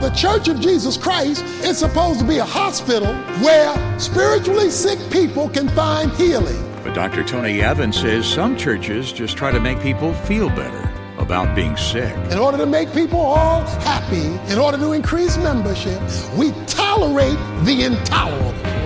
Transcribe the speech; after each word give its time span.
The 0.00 0.08
Church 0.12 0.48
of 0.48 0.58
Jesus 0.60 0.96
Christ 0.96 1.44
is 1.62 1.76
supposed 1.76 2.20
to 2.20 2.26
be 2.26 2.38
a 2.38 2.44
hospital 2.44 3.14
where 3.44 3.98
spiritually 4.00 4.70
sick 4.70 4.98
people 5.10 5.50
can 5.50 5.68
find 5.68 6.10
healing. 6.12 6.56
But 6.82 6.94
Dr. 6.94 7.22
Tony 7.22 7.60
Evans 7.60 8.00
says 8.00 8.26
some 8.26 8.56
churches 8.56 9.12
just 9.12 9.36
try 9.36 9.52
to 9.52 9.60
make 9.60 9.78
people 9.82 10.14
feel 10.14 10.48
better 10.48 10.90
about 11.18 11.54
being 11.54 11.76
sick. 11.76 12.16
In 12.32 12.38
order 12.38 12.56
to 12.56 12.64
make 12.64 12.94
people 12.94 13.20
all 13.20 13.60
happy, 13.82 14.24
in 14.50 14.58
order 14.58 14.78
to 14.78 14.92
increase 14.92 15.36
membership, 15.36 16.00
we 16.34 16.52
tolerate 16.66 17.36
the 17.66 17.82
intolerable. 17.84 18.79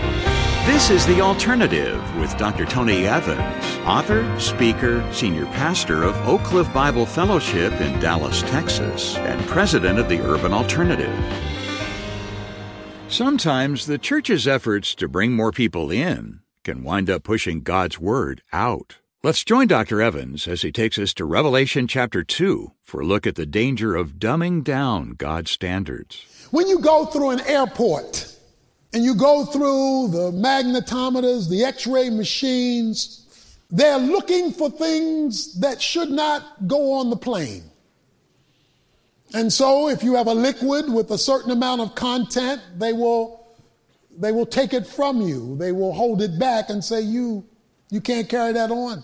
This 0.67 0.89
is 0.89 1.05
The 1.05 1.21
Alternative 1.21 2.03
with 2.17 2.35
Dr. 2.39 2.65
Tony 2.65 3.07
Evans, 3.07 3.77
author, 3.87 4.41
speaker, 4.41 5.07
senior 5.13 5.45
pastor 5.45 6.03
of 6.03 6.17
Oak 6.27 6.43
Cliff 6.43 6.73
Bible 6.73 7.05
Fellowship 7.05 7.71
in 7.83 8.01
Dallas, 8.01 8.41
Texas, 8.45 9.15
and 9.19 9.47
president 9.47 9.99
of 9.99 10.09
the 10.09 10.21
Urban 10.21 10.55
Alternative. 10.55 11.15
Sometimes 13.09 13.85
the 13.85 13.99
church's 13.99 14.49
efforts 14.49 14.95
to 14.95 15.07
bring 15.07 15.33
more 15.33 15.53
people 15.53 15.91
in 15.91 16.41
can 16.63 16.83
wind 16.83 17.11
up 17.11 17.25
pushing 17.25 17.61
God's 17.61 18.01
Word 18.01 18.41
out. 18.51 18.97
Let's 19.23 19.45
join 19.45 19.69
Dr. 19.69 20.01
Evans 20.01 20.47
as 20.47 20.63
he 20.63 20.73
takes 20.73 20.99
us 20.99 21.13
to 21.15 21.27
Revelation 21.27 21.87
chapter 21.87 22.23
2 22.23 22.73
for 22.83 23.01
a 23.01 23.07
look 23.07 23.27
at 23.27 23.37
the 23.37 23.47
danger 23.47 23.97
of 23.97 24.19
dumbing 24.19 24.63
down 24.63 25.11
God's 25.13 25.51
standards. 25.51 26.25
When 26.51 26.69
you 26.69 26.79
go 26.79 27.07
through 27.07 27.31
an 27.31 27.41
airport 27.41 28.14
and 28.95 29.03
you 29.03 29.17
go 29.17 29.45
through 29.45 30.09
the 30.13 30.31
magnetometers, 30.31 31.51
the 31.51 31.65
x 31.65 31.85
ray 31.85 32.11
machines, 32.11 33.27
they're 33.69 33.99
looking 33.99 34.53
for 34.53 34.71
things 34.71 35.59
that 35.59 35.83
should 35.83 36.11
not 36.11 36.69
go 36.69 36.93
on 36.93 37.11
the 37.11 37.17
plane. 37.17 37.65
And 39.35 39.53
so 39.53 39.89
if 39.89 40.05
you 40.05 40.15
have 40.15 40.29
a 40.29 40.35
liquid 40.35 40.89
with 40.89 41.11
a 41.11 41.19
certain 41.19 41.51
amount 41.51 41.81
of 41.81 41.97
content, 41.97 42.63
they 42.79 42.93
will 42.93 43.45
they 44.17 44.31
will 44.31 44.47
take 44.47 44.73
it 44.73 44.87
from 44.87 45.21
you. 45.21 45.57
They 45.57 45.73
will 45.73 45.93
hold 45.93 46.23
it 46.23 46.39
back 46.39 46.71
and 46.71 46.83
say, 46.85 47.01
you, 47.01 47.45
you 47.91 48.01
can't 48.01 48.29
carry 48.29 48.53
that 48.53 48.71
on. 48.71 49.03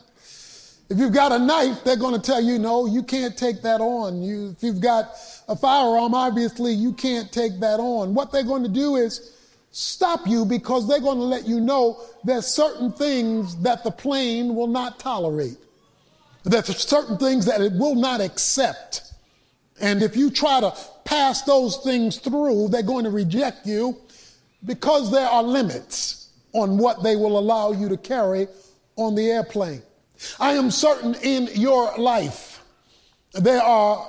If 0.88 0.98
you've 0.98 1.12
got 1.12 1.32
a 1.32 1.38
knife, 1.40 1.82
they're 1.82 1.96
going 1.96 2.14
to 2.14 2.20
tell 2.20 2.40
you, 2.40 2.60
no, 2.60 2.86
you 2.86 3.02
can't 3.02 3.36
take 3.36 3.62
that 3.62 3.80
on. 3.80 4.22
You, 4.22 4.50
if 4.50 4.62
you've 4.62 4.80
got 4.80 5.16
a 5.48 5.56
firearm, 5.56 6.14
obviously 6.14 6.72
you 6.74 6.92
can't 6.92 7.32
take 7.32 7.58
that 7.58 7.80
on. 7.80 8.14
What 8.14 8.30
they're 8.30 8.44
going 8.44 8.62
to 8.62 8.68
do 8.68 8.94
is 8.94 9.36
stop 9.70 10.26
you 10.26 10.44
because 10.44 10.88
they're 10.88 11.00
going 11.00 11.18
to 11.18 11.24
let 11.24 11.46
you 11.46 11.60
know 11.60 12.00
there's 12.24 12.46
certain 12.46 12.92
things 12.92 13.56
that 13.62 13.84
the 13.84 13.90
plane 13.90 14.54
will 14.54 14.66
not 14.66 14.98
tolerate. 14.98 15.56
There's 16.44 16.76
certain 16.78 17.18
things 17.18 17.46
that 17.46 17.60
it 17.60 17.72
will 17.72 17.94
not 17.94 18.20
accept. 18.20 19.12
And 19.80 20.02
if 20.02 20.16
you 20.16 20.30
try 20.30 20.60
to 20.60 20.74
pass 21.04 21.42
those 21.42 21.78
things 21.78 22.18
through, 22.18 22.68
they're 22.68 22.82
going 22.82 23.04
to 23.04 23.10
reject 23.10 23.66
you 23.66 23.96
because 24.64 25.10
there 25.10 25.28
are 25.28 25.42
limits 25.42 26.30
on 26.52 26.78
what 26.78 27.02
they 27.02 27.16
will 27.16 27.38
allow 27.38 27.72
you 27.72 27.88
to 27.88 27.96
carry 27.96 28.48
on 28.96 29.14
the 29.14 29.30
airplane. 29.30 29.82
I 30.38 30.52
am 30.52 30.70
certain 30.70 31.14
in 31.22 31.48
your 31.54 31.96
life 31.96 32.50
there 33.32 33.62
are 33.62 34.08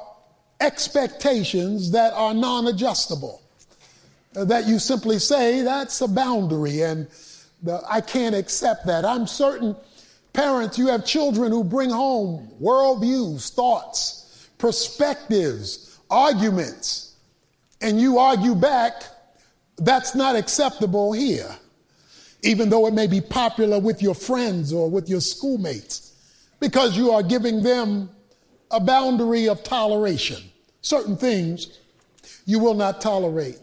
expectations 0.59 1.91
that 1.91 2.13
are 2.13 2.33
non 2.33 2.67
adjustable, 2.67 3.40
Uh, 4.35 4.45
that 4.45 4.65
you 4.65 4.79
simply 4.79 5.19
say, 5.19 5.61
that's 5.61 5.99
a 6.01 6.07
boundary 6.07 6.81
and 6.81 7.07
I 7.89 8.01
can't 8.01 8.33
accept 8.33 8.85
that. 8.85 9.03
I'm 9.03 9.27
certain, 9.27 9.75
parents, 10.33 10.77
you 10.77 10.87
have 10.87 11.05
children 11.05 11.51
who 11.51 11.63
bring 11.63 11.89
home 11.89 12.49
worldviews, 12.61 13.53
thoughts, 13.53 14.49
perspectives, 14.57 15.99
arguments, 16.09 17.15
and 17.81 17.99
you 17.99 18.19
argue 18.19 18.55
back 18.55 19.03
that's 19.77 20.15
not 20.15 20.35
acceptable 20.35 21.11
here, 21.11 21.53
even 22.41 22.69
though 22.69 22.87
it 22.87 22.93
may 22.93 23.07
be 23.07 23.19
popular 23.19 23.79
with 23.79 24.01
your 24.01 24.15
friends 24.15 24.71
or 24.71 24.89
with 24.89 25.09
your 25.09 25.21
schoolmates, 25.21 26.13
because 26.59 26.95
you 26.95 27.11
are 27.11 27.23
giving 27.23 27.63
them 27.63 28.09
a 28.71 28.79
boundary 28.79 29.49
of 29.49 29.63
toleration. 29.63 30.41
Certain 30.81 31.17
things 31.17 31.79
you 32.45 32.59
will 32.59 32.75
not 32.75 33.01
tolerate. 33.01 33.59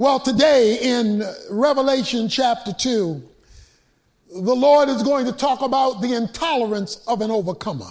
Well, 0.00 0.18
today 0.18 0.78
in 0.80 1.22
Revelation 1.50 2.30
chapter 2.30 2.72
2, 2.72 3.22
the 4.32 4.54
Lord 4.54 4.88
is 4.88 5.02
going 5.02 5.26
to 5.26 5.32
talk 5.32 5.60
about 5.60 6.00
the 6.00 6.14
intolerance 6.14 7.02
of 7.06 7.20
an 7.20 7.30
overcomer. 7.30 7.90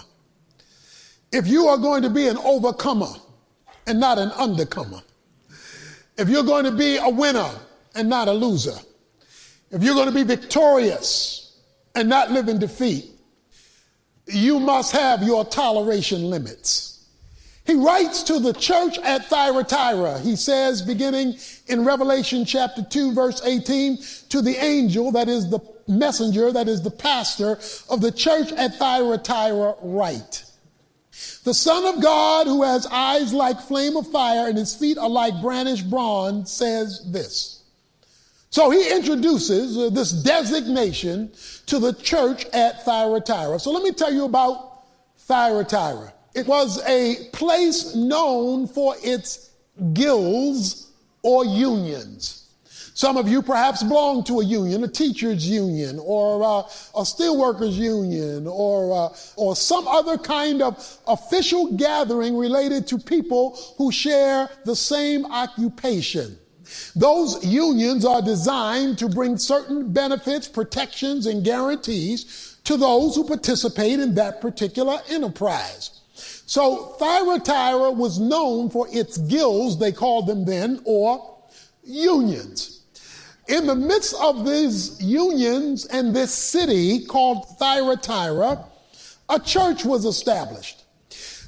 If 1.30 1.46
you 1.46 1.68
are 1.68 1.78
going 1.78 2.02
to 2.02 2.10
be 2.10 2.26
an 2.26 2.36
overcomer 2.38 3.12
and 3.86 4.00
not 4.00 4.18
an 4.18 4.32
undercomer, 4.32 5.00
if 6.18 6.28
you're 6.28 6.42
going 6.42 6.64
to 6.64 6.72
be 6.72 6.96
a 6.96 7.08
winner 7.08 7.48
and 7.94 8.08
not 8.08 8.26
a 8.26 8.32
loser, 8.32 8.76
if 9.70 9.80
you're 9.80 9.94
going 9.94 10.08
to 10.08 10.12
be 10.12 10.24
victorious 10.24 11.60
and 11.94 12.08
not 12.08 12.32
live 12.32 12.48
in 12.48 12.58
defeat, 12.58 13.08
you 14.26 14.58
must 14.58 14.90
have 14.90 15.22
your 15.22 15.44
toleration 15.44 16.28
limits. 16.28 16.89
He 17.70 17.76
writes 17.76 18.24
to 18.24 18.40
the 18.40 18.52
church 18.52 18.98
at 18.98 19.26
Thyatira. 19.26 20.18
He 20.18 20.34
says, 20.34 20.82
beginning 20.82 21.38
in 21.68 21.84
Revelation 21.84 22.44
chapter 22.44 22.82
2, 22.82 23.12
verse 23.12 23.40
18, 23.44 23.98
to 24.30 24.42
the 24.42 24.56
angel 24.56 25.12
that 25.12 25.28
is 25.28 25.48
the 25.48 25.60
messenger, 25.86 26.50
that 26.50 26.66
is 26.66 26.82
the 26.82 26.90
pastor 26.90 27.60
of 27.88 28.00
the 28.00 28.10
church 28.10 28.50
at 28.54 28.74
Thyatira, 28.74 29.76
write. 29.82 30.42
The 31.44 31.54
Son 31.54 31.94
of 31.94 32.02
God, 32.02 32.48
who 32.48 32.64
has 32.64 32.88
eyes 32.88 33.32
like 33.32 33.60
flame 33.60 33.96
of 33.96 34.10
fire 34.10 34.48
and 34.48 34.58
his 34.58 34.74
feet 34.74 34.98
are 34.98 35.08
like 35.08 35.40
brandished 35.40 35.88
bronze, 35.88 36.50
says 36.50 37.08
this. 37.12 37.62
So 38.50 38.70
he 38.70 38.90
introduces 38.90 39.78
uh, 39.78 39.90
this 39.90 40.10
designation 40.10 41.30
to 41.66 41.78
the 41.78 41.92
church 41.92 42.46
at 42.46 42.84
Thyatira. 42.84 43.60
So 43.60 43.70
let 43.70 43.84
me 43.84 43.92
tell 43.92 44.12
you 44.12 44.24
about 44.24 44.86
Thyatira. 45.18 46.14
It 46.34 46.46
was 46.46 46.82
a 46.86 47.28
place 47.32 47.94
known 47.94 48.68
for 48.68 48.94
its 49.02 49.50
guilds 49.92 50.90
or 51.22 51.44
unions. 51.44 52.40
Some 52.94 53.16
of 53.16 53.28
you 53.28 53.40
perhaps 53.40 53.82
belong 53.82 54.24
to 54.24 54.40
a 54.40 54.44
union, 54.44 54.84
a 54.84 54.88
teachers 54.88 55.48
union, 55.48 55.98
or 56.02 56.42
uh, 56.42 56.60
a 56.94 57.02
steelworkers 57.02 57.72
union, 57.72 58.46
or, 58.46 59.06
uh, 59.06 59.16
or 59.36 59.56
some 59.56 59.88
other 59.88 60.18
kind 60.18 60.60
of 60.60 60.98
official 61.06 61.72
gathering 61.76 62.36
related 62.36 62.86
to 62.88 62.98
people 62.98 63.58
who 63.78 63.90
share 63.90 64.50
the 64.66 64.76
same 64.76 65.24
occupation. 65.26 66.36
Those 66.94 67.44
unions 67.44 68.04
are 68.04 68.20
designed 68.20 68.98
to 68.98 69.08
bring 69.08 69.38
certain 69.38 69.92
benefits, 69.92 70.46
protections, 70.46 71.26
and 71.26 71.44
guarantees 71.44 72.58
to 72.64 72.76
those 72.76 73.16
who 73.16 73.24
participate 73.24 73.98
in 73.98 74.14
that 74.16 74.40
particular 74.40 75.00
enterprise. 75.08 75.99
So 76.50 76.96
Thyatira 76.98 77.92
was 77.92 78.18
known 78.18 78.70
for 78.70 78.88
its 78.90 79.18
guilds, 79.18 79.78
they 79.78 79.92
called 79.92 80.26
them 80.26 80.44
then, 80.44 80.80
or 80.84 81.38
unions 81.84 82.80
in 83.50 83.66
the 83.66 83.74
midst 83.74 84.14
of 84.20 84.46
these 84.46 85.02
unions 85.02 85.84
and 85.86 86.14
this 86.14 86.32
city 86.32 87.04
called 87.04 87.58
Thyatira, 87.58 88.64
a 89.28 89.40
church 89.40 89.84
was 89.84 90.04
established. 90.04 90.84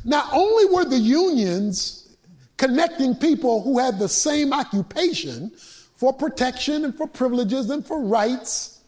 Not 0.04 0.28
only 0.32 0.66
were 0.66 0.84
the 0.84 0.98
unions 0.98 2.16
connecting 2.56 3.14
people 3.14 3.62
who 3.62 3.78
had 3.78 3.98
the 3.98 4.08
same 4.08 4.52
occupation 4.52 5.52
for 5.94 6.12
protection 6.12 6.84
and 6.84 6.96
for 6.96 7.06
privileges 7.06 7.70
and 7.70 7.86
for 7.86 8.00
rights, 8.02 8.80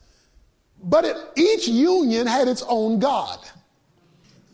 but 0.83 1.05
it, 1.05 1.17
each 1.37 1.69
union 1.69 2.27
had 2.27 2.49
its 2.49 2.65
own 2.69 2.99
God. 2.99 3.39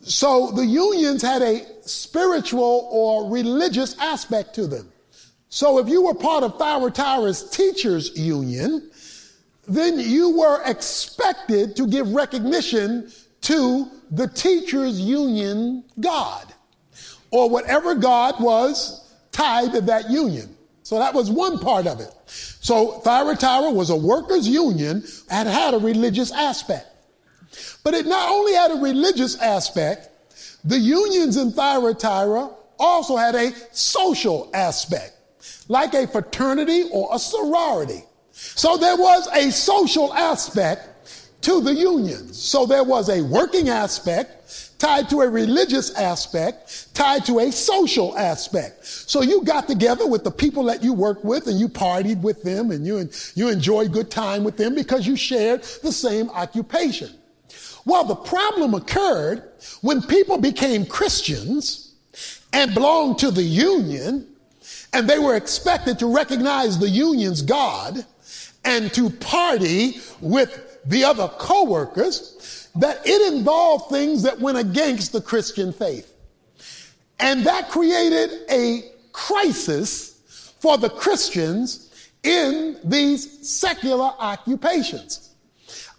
So 0.03 0.51
the 0.53 0.65
unions 0.65 1.23
had 1.23 1.43
a 1.43 1.67
spiritual 1.83 2.89
or 2.91 3.31
religious 3.31 3.99
aspect 3.99 4.55
to 4.55 4.67
them. 4.67 4.91
So 5.49 5.79
if 5.79 5.89
you 5.89 6.03
were 6.03 6.15
part 6.15 6.45
of 6.45 6.59
Thyatira's 6.59 7.51
teachers 7.51 8.17
union, 8.17 8.91
then 9.67 9.99
you 9.99 10.37
were 10.37 10.63
expected 10.65 11.77
to 11.77 11.87
give 11.87 12.13
recognition 12.13 13.11
to 13.43 13.91
the 14.11 14.29
teachers 14.29 15.01
union 15.01 15.85
God 15.99 16.47
or 17.31 17.49
whatever 17.49 17.95
God 17.95 18.41
was 18.41 19.15
tied 19.33 19.73
to 19.73 19.81
that 19.83 20.11
union. 20.11 20.57
So 20.83 20.99
that 20.99 21.15
was 21.15 21.31
one 21.31 21.59
part 21.59 21.87
of 21.87 22.01
it. 22.01 22.13
So 22.27 22.99
Thyatira 23.01 23.71
was 23.71 23.91
a 23.91 23.97
workers 23.97 24.49
union 24.49 25.05
and 25.31 25.49
had 25.49 25.75
a 25.75 25.79
religious 25.79 26.33
aspect. 26.33 26.90
But 27.83 27.95
it 27.95 28.07
not 28.07 28.31
only 28.31 28.55
had 28.55 28.71
a 28.71 28.75
religious 28.75 29.39
aspect, 29.41 30.09
the 30.65 30.79
unions 30.79 31.37
in 31.37 31.53
Thyatira 31.53 32.51
also 32.79 33.17
had 33.17 33.35
a 33.35 33.53
social 33.73 34.51
aspect 34.55 35.17
like 35.69 35.95
a 35.95 36.07
fraternity 36.07 36.85
or 36.91 37.09
a 37.13 37.19
sorority. 37.19 38.05
So 38.33 38.77
there 38.77 38.97
was 38.97 39.29
a 39.29 39.51
social 39.53 40.13
aspect 40.13 40.89
to 41.43 41.61
the 41.61 41.73
unions. 41.73 42.43
So 42.43 42.67
there 42.67 42.85
was 42.85 43.09
a 43.09 43.23
working 43.23 43.69
aspect 43.69 44.79
tied 44.79 45.09
to 45.11 45.21
a 45.21 45.29
religious 45.29 45.95
aspect, 45.95 46.93
tied 46.95 47.25
to 47.27 47.39
a 47.39 47.53
social 47.53 48.17
aspect. 48.19 48.85
So 48.85 49.23
you 49.23 49.45
got 49.45 49.69
together 49.69 50.07
with 50.07 50.25
the 50.25 50.31
people 50.31 50.65
that 50.65 50.83
you 50.83 50.93
work 50.93 51.23
with 51.23 51.47
and 51.47 51.61
you 51.61 51.69
partied 51.69 52.21
with 52.21 52.43
them 52.43 52.71
and 52.71 52.85
you, 52.87 53.09
you 53.35 53.49
enjoyed 53.49 53.93
good 53.93 54.11
time 54.11 54.43
with 54.43 54.57
them 54.57 54.75
because 54.75 55.07
you 55.07 55.17
shared 55.17 55.63
the 55.83 55.93
same 55.93 56.31
occupation. 56.31 57.11
Well, 57.85 58.05
the 58.05 58.15
problem 58.15 58.75
occurred 58.75 59.43
when 59.81 60.03
people 60.03 60.39
became 60.39 60.85
Christians 60.87 61.95
and 62.53 62.75
belonged 62.75 63.19
to 63.19 63.31
the 63.31 63.43
union 63.43 64.27
and 64.93 65.09
they 65.09 65.19
were 65.19 65.37
expected 65.37 65.99
to 66.01 66.13
recognize 66.13 66.79
the 66.79 66.89
union's 66.89 67.43
God 67.43 68.05
and 68.65 68.93
to 68.95 69.09
party 69.09 70.01
with 70.21 70.79
the 70.87 71.05
other 71.05 71.29
co-workers 71.29 72.69
that 72.77 73.01
it 73.05 73.33
involved 73.33 73.91
things 73.91 74.23
that 74.23 74.39
went 74.41 74.59
against 74.59 75.13
the 75.13 75.21
Christian 75.21 75.73
faith. 75.73 76.13
And 77.19 77.45
that 77.45 77.69
created 77.69 78.31
a 78.51 78.93
crisis 79.13 80.55
for 80.59 80.79
the 80.79 80.91
Christians 80.91 82.11
in 82.23 82.79
these 82.85 83.49
secular 83.49 84.13
occupations. 84.19 85.30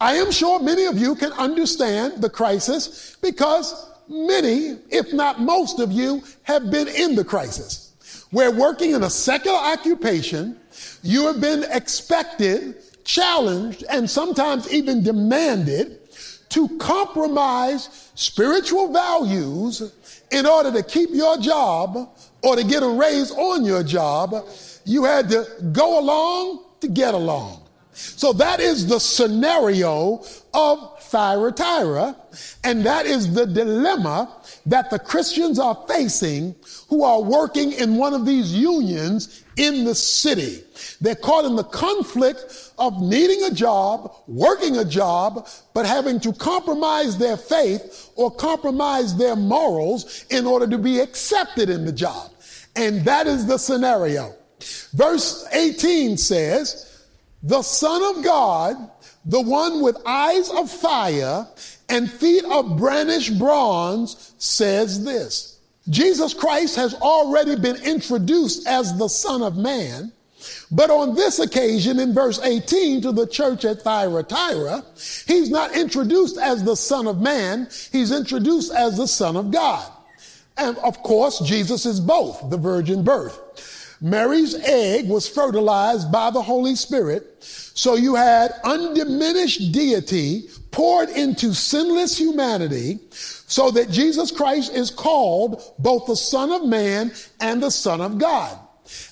I 0.01 0.15
am 0.15 0.31
sure 0.31 0.59
many 0.59 0.85
of 0.85 0.97
you 0.97 1.13
can 1.13 1.31
understand 1.33 2.23
the 2.23 2.29
crisis 2.29 3.15
because 3.21 3.87
many, 4.09 4.79
if 4.89 5.13
not 5.13 5.39
most 5.39 5.79
of 5.79 5.91
you, 5.91 6.23
have 6.41 6.71
been 6.71 6.87
in 6.87 7.13
the 7.13 7.23
crisis. 7.23 7.93
Where 8.31 8.49
working 8.49 8.93
in 8.93 9.03
a 9.03 9.11
secular 9.11 9.59
occupation, 9.59 10.57
you 11.03 11.27
have 11.27 11.39
been 11.39 11.65
expected, 11.69 12.77
challenged, 13.03 13.83
and 13.91 14.09
sometimes 14.09 14.73
even 14.73 15.03
demanded 15.03 15.99
to 16.49 16.67
compromise 16.79 18.09
spiritual 18.15 18.91
values 18.91 19.93
in 20.31 20.47
order 20.47 20.71
to 20.71 20.81
keep 20.81 21.11
your 21.11 21.37
job 21.37 22.09
or 22.41 22.55
to 22.55 22.63
get 22.63 22.81
a 22.81 22.89
raise 22.89 23.29
on 23.33 23.63
your 23.63 23.83
job. 23.83 24.33
You 24.83 25.03
had 25.03 25.29
to 25.29 25.45
go 25.71 25.99
along 25.99 26.63
to 26.79 26.87
get 26.87 27.13
along. 27.13 27.60
So 27.93 28.33
that 28.33 28.59
is 28.59 28.87
the 28.87 28.99
scenario 28.99 30.23
of 30.53 31.03
Thyatira, 31.03 32.15
and 32.63 32.85
that 32.85 33.05
is 33.05 33.33
the 33.33 33.45
dilemma 33.45 34.33
that 34.65 34.89
the 34.89 34.99
Christians 34.99 35.59
are 35.59 35.77
facing 35.87 36.55
who 36.87 37.03
are 37.03 37.21
working 37.21 37.73
in 37.73 37.97
one 37.97 38.13
of 38.13 38.25
these 38.25 38.53
unions 38.53 39.43
in 39.57 39.83
the 39.83 39.93
city. 39.93 40.63
They're 41.01 41.15
caught 41.15 41.43
in 41.43 41.57
the 41.57 41.65
conflict 41.65 42.71
of 42.77 43.01
needing 43.01 43.43
a 43.43 43.51
job, 43.51 44.15
working 44.27 44.77
a 44.77 44.85
job, 44.85 45.49
but 45.73 45.85
having 45.85 46.19
to 46.21 46.31
compromise 46.33 47.17
their 47.17 47.35
faith 47.35 48.11
or 48.15 48.31
compromise 48.31 49.17
their 49.17 49.35
morals 49.35 50.25
in 50.29 50.45
order 50.45 50.67
to 50.67 50.77
be 50.77 50.99
accepted 50.99 51.69
in 51.69 51.85
the 51.85 51.91
job. 51.91 52.31
And 52.77 53.03
that 53.03 53.27
is 53.27 53.45
the 53.45 53.57
scenario. 53.57 54.33
Verse 54.93 55.45
18 55.51 56.17
says, 56.17 56.90
the 57.43 57.61
Son 57.61 58.15
of 58.15 58.23
God, 58.23 58.75
the 59.25 59.41
one 59.41 59.81
with 59.81 59.97
eyes 60.05 60.49
of 60.49 60.69
fire 60.69 61.47
and 61.89 62.11
feet 62.11 62.43
of 62.45 62.77
brandished 62.77 63.37
bronze, 63.37 64.33
says 64.37 65.03
this. 65.03 65.59
Jesus 65.89 66.33
Christ 66.33 66.75
has 66.75 66.93
already 66.95 67.55
been 67.55 67.77
introduced 67.77 68.67
as 68.67 68.97
the 68.97 69.07
Son 69.07 69.41
of 69.41 69.57
Man, 69.57 70.11
but 70.71 70.89
on 70.89 71.15
this 71.15 71.39
occasion, 71.39 71.99
in 71.99 72.13
verse 72.13 72.39
18 72.39 73.01
to 73.01 73.11
the 73.11 73.27
church 73.27 73.65
at 73.65 73.81
Thyatira, 73.81 74.83
he's 75.27 75.49
not 75.49 75.75
introduced 75.75 76.37
as 76.37 76.63
the 76.63 76.75
Son 76.75 77.07
of 77.07 77.21
Man, 77.21 77.67
he's 77.91 78.11
introduced 78.11 78.71
as 78.71 78.97
the 78.97 79.07
Son 79.07 79.35
of 79.35 79.51
God. 79.51 79.91
And 80.57 80.77
of 80.79 81.01
course, 81.03 81.39
Jesus 81.39 81.85
is 81.85 81.99
both 81.99 82.49
the 82.49 82.57
virgin 82.57 83.03
birth. 83.03 83.39
Mary's 84.01 84.55
egg 84.55 85.07
was 85.07 85.29
fertilized 85.29 86.11
by 86.11 86.31
the 86.31 86.41
Holy 86.41 86.75
Spirit. 86.75 87.37
So 87.43 87.95
you 87.95 88.15
had 88.15 88.51
undiminished 88.63 89.71
deity 89.71 90.49
poured 90.71 91.09
into 91.09 91.53
sinless 91.53 92.17
humanity 92.17 92.99
so 93.11 93.69
that 93.71 93.91
Jesus 93.91 94.31
Christ 94.31 94.73
is 94.73 94.89
called 94.89 95.61
both 95.77 96.07
the 96.07 96.15
Son 96.15 96.51
of 96.51 96.65
Man 96.65 97.11
and 97.39 97.61
the 97.61 97.69
Son 97.69 98.01
of 98.01 98.17
God. 98.17 98.57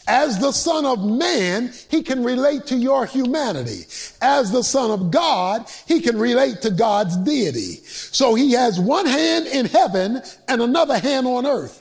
As 0.08 0.40
the 0.40 0.52
Son 0.52 0.86
of 0.86 1.06
Man, 1.06 1.72
he 1.90 2.02
can 2.02 2.24
relate 2.24 2.66
to 2.68 2.76
your 2.76 3.06
humanity. 3.06 3.86
As 4.22 4.52
the 4.52 4.64
Son 4.64 4.90
of 4.90 5.12
God, 5.12 5.70
he 5.88 6.02
can 6.02 6.18
relate 6.18 6.62
to 6.64 6.72
God's 6.72 7.16
deity. 7.18 7.76
So 7.86 8.34
he 8.34 8.54
has 8.54 8.80
one 8.80 9.06
hand 9.06 9.46
in 9.48 9.68
heaven 9.68 10.22
and 10.48 10.62
another 10.62 10.98
hand 10.98 11.28
on 11.28 11.46
earth 11.46 11.79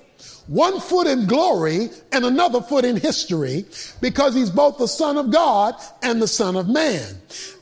one 0.49 0.81
foot 0.81 1.06
in 1.06 1.27
glory 1.27 1.91
and 2.11 2.25
another 2.25 2.61
foot 2.61 2.85
in 2.85 2.97
history 2.97 3.67
because 4.00 4.35
he's 4.35 4.50
both 4.50 4.79
the 4.79 4.89
son 4.89 5.17
of 5.17 5.31
God 5.31 5.75
and 6.03 6.21
the 6.21 6.29
son 6.29 6.56
of 6.56 6.69
man. 6.69 7.15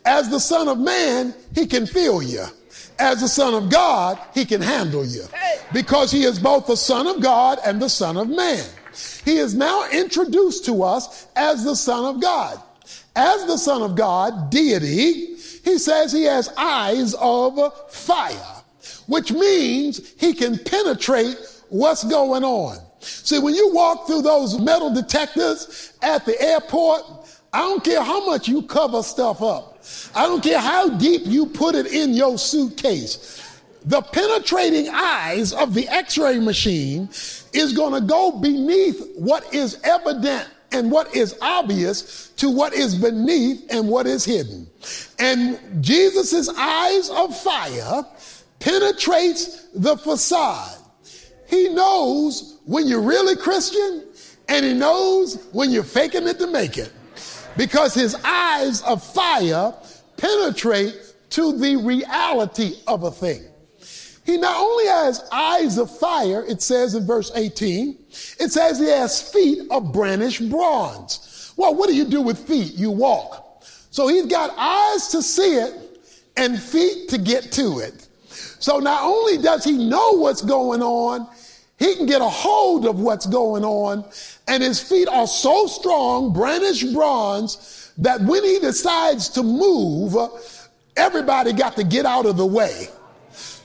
As 0.05 0.31
the 0.31 0.41
son 0.41 0.69
of 0.69 0.79
man, 0.79 1.35
he 1.55 1.67
can 1.67 1.87
feel 1.87 2.23
you. 2.23 2.44
As 2.99 3.21
the 3.21 3.29
son 3.29 3.53
of 3.55 3.71
God, 3.71 4.19
he 4.33 4.44
can 4.44 4.62
handle 4.62 5.05
you 5.05 5.25
because 5.73 6.11
he 6.11 6.25
is 6.25 6.38
both 6.38 6.67
the 6.67 6.77
son 6.77 7.06
of 7.06 7.21
God 7.21 7.59
and 7.65 7.83
the 7.83 7.91
son 7.91 8.17
of 8.17 8.29
man. 8.29 8.65
He 9.25 9.37
is 9.37 9.55
now 9.55 9.89
introduced 9.91 10.65
to 10.67 10.82
us 10.82 11.27
as 11.37 11.65
the 11.65 11.75
son 11.75 12.05
of 12.05 12.23
God. 12.23 12.62
As 13.17 13.47
the 13.47 13.59
son 13.59 13.82
of 13.82 13.97
God, 13.97 14.50
deity, 14.50 15.35
he 15.65 15.79
says 15.79 16.12
he 16.12 16.23
has 16.25 16.49
eyes 16.56 17.15
of 17.15 17.59
fire, 17.91 18.62
which 19.06 19.32
means 19.32 20.12
he 20.19 20.32
can 20.32 20.59
penetrate 20.59 21.37
what's 21.69 22.05
going 22.05 22.45
on. 22.45 22.79
See, 23.01 23.39
when 23.39 23.55
you 23.55 23.73
walk 23.73 24.07
through 24.07 24.23
those 24.23 24.59
metal 24.59 24.93
detectors 24.93 25.93
at 26.03 26.25
the 26.25 26.41
airport, 26.41 27.03
I 27.53 27.61
don't 27.61 27.85
care 27.85 28.03
how 28.03 28.27
much 28.27 28.49
you 28.49 28.63
cover 28.63 29.03
stuff 29.03 29.43
up. 29.43 29.83
I 30.15 30.27
don't 30.27 30.43
care 30.43 30.61
how 30.61 30.89
deep 30.99 31.23
you 31.25 31.47
put 31.47 31.75
it 31.75 31.87
in 31.87 32.15
your 32.15 32.39
suitcase. 32.39 33.43
The 33.85 34.03
penetrating 34.03 34.89
eyes 34.89 35.53
of 35.53 35.73
the 35.73 35.87
x-ray 35.89 36.41
machine 36.41 37.09
is 37.53 37.73
going 37.73 37.93
to 37.95 38.01
go 38.01 38.33
beneath 38.33 39.17
what 39.17 39.55
is 39.55 39.79
evident 39.85 40.49
and 40.73 40.91
what 40.91 41.15
is 41.15 41.37
obvious 41.41 42.31
to 42.31 42.51
what 42.51 42.75
is 42.75 42.97
beneath 42.97 43.65
and 43.71 43.89
what 43.89 44.07
is 44.07 44.25
hidden. 44.25 44.67
And 45.19 45.59
Jesus's 45.83 46.49
eyes 46.49 47.09
of 47.11 47.39
fire 47.41 48.05
penetrates 48.59 49.67
the 49.75 49.97
facade. 49.97 50.75
He 51.48 51.69
knows 51.70 52.58
when 52.64 52.87
you're 52.87 53.02
really 53.02 53.37
Christian 53.37 54.04
and 54.48 54.64
he 54.64 54.75
knows 54.75 55.46
when 55.52 55.70
you're 55.70 55.84
faking 55.84 56.26
it 56.26 56.38
to 56.38 56.46
make 56.46 56.78
it 56.78 56.93
because 57.56 57.94
his 57.94 58.15
eyes 58.24 58.82
of 58.82 59.03
fire 59.03 59.74
penetrate 60.17 61.15
to 61.31 61.56
the 61.58 61.76
reality 61.76 62.74
of 62.86 63.05
a 63.05 63.10
thing. 63.10 63.43
He 64.24 64.36
not 64.36 64.56
only 64.56 64.86
has 64.86 65.29
eyes 65.31 65.79
of 65.79 65.96
fire, 65.98 66.44
it 66.48 66.60
says 66.60 66.94
in 66.94 67.06
verse 67.06 67.31
18, 67.34 67.96
it 68.41 68.50
says 68.50 68.79
he 68.79 68.86
has 68.86 69.31
feet 69.32 69.70
of 69.70 69.93
brandished 69.93 70.50
bronze. 70.50 71.53
Well, 71.56 71.74
what 71.74 71.88
do 71.88 71.94
you 71.94 72.05
do 72.05 72.20
with 72.20 72.46
feet? 72.46 72.74
You 72.74 72.91
walk. 72.91 73.65
So 73.91 74.08
he's 74.08 74.26
got 74.26 74.53
eyes 74.58 75.08
to 75.08 75.22
see 75.22 75.55
it 75.55 76.00
and 76.36 76.60
feet 76.60 77.08
to 77.10 77.19
get 77.19 77.53
to 77.53 77.79
it. 77.79 78.06
So 78.67 78.81
not 78.81 79.05
only 79.05 79.39
does 79.39 79.63
he 79.63 79.70
know 79.70 80.15
what's 80.15 80.43
going 80.43 80.82
on, 80.82 81.29
he 81.79 81.94
can 81.94 82.05
get 82.05 82.20
a 82.20 82.29
hold 82.29 82.85
of 82.85 82.99
what's 82.99 83.25
going 83.25 83.63
on, 83.63 84.05
and 84.49 84.61
his 84.61 84.82
feet 84.82 85.06
are 85.06 85.29
so 85.29 85.69
strong, 85.69 86.32
brandished 86.32 86.93
bronze, 86.93 87.93
that 87.99 88.20
when 88.23 88.43
he 88.43 88.58
decides 88.58 89.29
to 89.29 89.44
move, 89.44 90.17
everybody 90.96 91.53
got 91.53 91.77
to 91.77 91.85
get 91.85 92.06
out 92.06 92.27
of 92.27 92.37
the 92.37 92.44
way. 92.44 92.89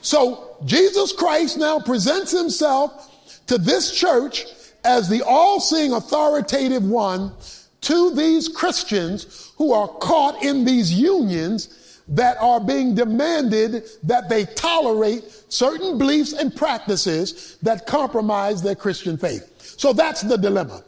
So 0.02 0.56
Jesus 0.66 1.10
Christ 1.10 1.58
now 1.58 1.80
presents 1.80 2.30
himself 2.30 3.10
to 3.48 3.58
this 3.58 3.90
church 3.90 4.44
as 4.84 5.08
the 5.08 5.22
all 5.22 5.58
seeing 5.58 5.94
authoritative 5.94 6.84
one 6.84 7.32
to 7.80 8.14
these 8.14 8.46
Christians 8.46 9.50
who 9.56 9.72
are 9.72 9.88
caught 9.88 10.44
in 10.44 10.64
these 10.64 10.92
unions 10.92 11.81
that 12.12 12.36
are 12.38 12.60
being 12.60 12.94
demanded 12.94 13.84
that 14.04 14.28
they 14.28 14.44
tolerate 14.44 15.24
certain 15.48 15.98
beliefs 15.98 16.34
and 16.34 16.54
practices 16.54 17.56
that 17.62 17.86
compromise 17.86 18.62
their 18.62 18.74
Christian 18.74 19.16
faith. 19.16 19.48
So 19.78 19.92
that's 19.92 20.20
the 20.20 20.36
dilemma. 20.36 20.84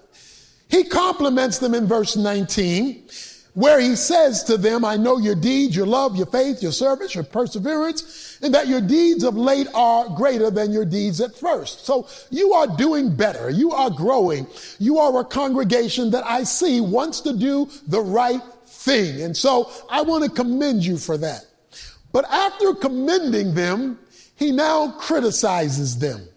He 0.69 0.85
compliments 0.85 1.59
them 1.59 1.75
in 1.75 1.87
verse 1.87 2.16
19, 2.16 3.09
where 3.54 3.81
he 3.81 3.95
says 3.97 4.43
to 4.45 4.57
them, 4.59 4.85
I 4.85 4.97
know 4.97 5.19
your 5.19 5.37
deeds, 5.37 5.76
your 5.76 5.87
love, 5.87 6.16
your 6.16 6.26
faith, 6.26 6.62
your 6.62 6.73
service, 6.73 7.14
your 7.14 7.25
perseverance, 7.25 8.38
and 8.43 8.52
that 8.52 8.66
your 8.66 8.81
deeds 8.81 9.25
of 9.25 9.37
late 9.37 9.69
are 9.75 10.09
greater 10.09 10.50
than 10.50 10.73
your 10.73 10.85
deeds 10.85 11.21
at 11.21 11.35
first. 11.35 11.87
So 11.87 12.09
you 12.31 12.52
are 12.52 12.66
doing 12.66 13.14
better. 13.14 13.49
You 13.50 13.71
are 13.71 13.90
growing. 13.90 14.47
You 14.78 14.99
are 14.99 15.21
a 15.21 15.25
congregation 15.25 16.11
that 16.11 16.26
I 16.26 16.43
see 16.43 16.81
wants 16.81 17.21
to 17.21 17.33
do 17.33 17.71
the 17.87 18.00
right 18.00 18.43
thing. 18.84 19.22
And 19.22 19.36
so 19.36 19.70
I 19.88 20.02
want 20.02 20.24
to 20.24 20.30
commend 20.30 20.84
you 20.84 20.98
for 20.98 21.16
that. 21.18 21.46
But 22.12 22.24
after 22.30 22.74
commending 22.74 23.54
them, 23.54 23.98
he 24.36 24.52
now 24.52 24.92
criticizes 24.92 25.98
them. 25.98 26.28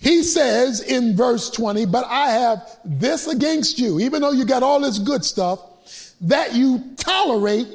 He 0.00 0.22
says 0.22 0.82
in 0.82 1.16
verse 1.16 1.50
20, 1.50 1.86
But 1.86 2.04
I 2.06 2.30
have 2.30 2.78
this 2.84 3.26
against 3.26 3.78
you, 3.78 3.98
even 4.00 4.22
though 4.22 4.32
you 4.32 4.44
got 4.44 4.62
all 4.62 4.80
this 4.80 4.98
good 4.98 5.24
stuff, 5.24 5.60
that 6.22 6.54
you 6.54 6.82
tolerate 6.96 7.66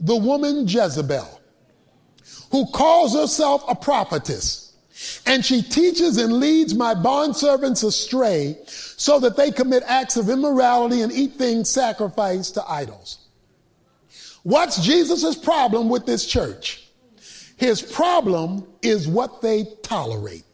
the 0.00 0.16
woman 0.16 0.66
Jezebel, 0.66 1.40
who 2.50 2.66
calls 2.72 3.14
herself 3.14 3.64
a 3.68 3.74
prophetess. 3.74 4.64
And 5.26 5.44
she 5.44 5.62
teaches 5.62 6.16
and 6.16 6.40
leads 6.40 6.74
my 6.74 6.94
bondservants 6.94 7.84
astray 7.84 8.58
so 8.66 9.20
that 9.20 9.36
they 9.36 9.52
commit 9.52 9.84
acts 9.86 10.16
of 10.16 10.28
immorality 10.28 11.02
and 11.02 11.12
eat 11.12 11.34
things 11.34 11.70
sacrificed 11.70 12.54
to 12.54 12.68
idols. 12.68 13.27
What's 14.48 14.80
Jesus' 14.80 15.36
problem 15.36 15.90
with 15.90 16.06
this 16.06 16.24
church? 16.24 16.88
His 17.58 17.82
problem 17.82 18.66
is 18.80 19.06
what 19.06 19.42
they 19.42 19.66
tolerate. 19.82 20.44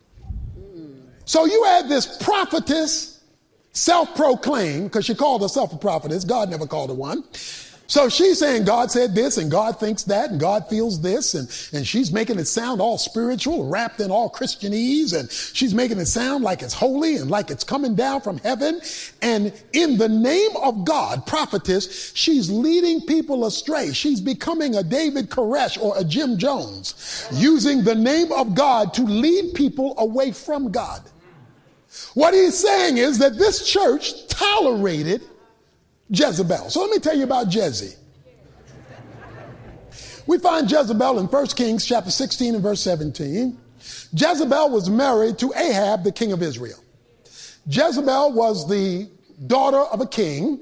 So 1.26 1.44
you 1.44 1.62
had 1.62 1.88
this 1.88 2.18
prophetess, 2.20 3.22
self 3.70 4.12
proclaimed, 4.16 4.86
because 4.86 5.04
she 5.04 5.14
called 5.14 5.42
herself 5.42 5.72
a 5.72 5.76
prophetess. 5.76 6.24
God 6.24 6.50
never 6.50 6.66
called 6.66 6.90
her 6.90 6.96
one. 6.96 7.22
So 7.86 8.08
she's 8.08 8.38
saying 8.38 8.64
God 8.64 8.90
said 8.90 9.14
this 9.14 9.36
and 9.36 9.50
God 9.50 9.78
thinks 9.78 10.04
that 10.04 10.30
and 10.30 10.40
God 10.40 10.68
feels 10.68 11.02
this 11.02 11.34
and, 11.34 11.48
and 11.72 11.86
she's 11.86 12.12
making 12.12 12.38
it 12.38 12.46
sound 12.46 12.80
all 12.80 12.96
spiritual, 12.96 13.68
wrapped 13.68 14.00
in 14.00 14.10
all 14.10 14.30
Christianese 14.30 15.18
and 15.18 15.30
she's 15.30 15.74
making 15.74 15.98
it 15.98 16.06
sound 16.06 16.44
like 16.44 16.62
it's 16.62 16.72
holy 16.72 17.16
and 17.16 17.30
like 17.30 17.50
it's 17.50 17.62
coming 17.62 17.94
down 17.94 18.22
from 18.22 18.38
heaven. 18.38 18.80
And 19.20 19.52
in 19.74 19.98
the 19.98 20.08
name 20.08 20.50
of 20.62 20.84
God, 20.86 21.26
prophetess, 21.26 22.12
she's 22.14 22.50
leading 22.50 23.02
people 23.02 23.44
astray. 23.44 23.92
She's 23.92 24.20
becoming 24.20 24.76
a 24.76 24.82
David 24.82 25.28
Koresh 25.28 25.80
or 25.80 25.94
a 25.98 26.04
Jim 26.04 26.38
Jones, 26.38 27.28
using 27.32 27.84
the 27.84 27.94
name 27.94 28.32
of 28.32 28.54
God 28.54 28.94
to 28.94 29.02
lead 29.02 29.54
people 29.54 29.94
away 29.98 30.32
from 30.32 30.72
God. 30.72 31.02
What 32.14 32.34
he's 32.34 32.56
saying 32.56 32.96
is 32.96 33.18
that 33.18 33.36
this 33.36 33.66
church 33.70 34.26
tolerated 34.28 35.22
Jezebel. 36.10 36.70
So 36.70 36.80
let 36.80 36.90
me 36.90 36.98
tell 36.98 37.16
you 37.16 37.24
about 37.24 37.48
Jezzy. 37.48 37.96
We 40.26 40.38
find 40.38 40.70
Jezebel 40.70 41.18
in 41.18 41.26
1 41.26 41.46
Kings 41.48 41.84
chapter 41.84 42.10
16 42.10 42.54
and 42.54 42.62
verse 42.62 42.80
17. 42.80 43.58
Jezebel 44.12 44.70
was 44.70 44.88
married 44.88 45.38
to 45.38 45.52
Ahab, 45.54 46.04
the 46.04 46.12
king 46.12 46.32
of 46.32 46.42
Israel. 46.42 46.78
Jezebel 47.66 48.32
was 48.32 48.68
the 48.68 49.10
daughter 49.46 49.80
of 49.80 50.00
a 50.00 50.06
king, 50.06 50.60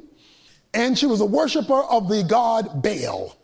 and 0.74 0.98
she 0.98 1.06
was 1.06 1.20
a 1.20 1.24
worshiper 1.26 1.82
of 1.82 2.08
the 2.08 2.24
god 2.24 2.82
Baal. 2.82 3.36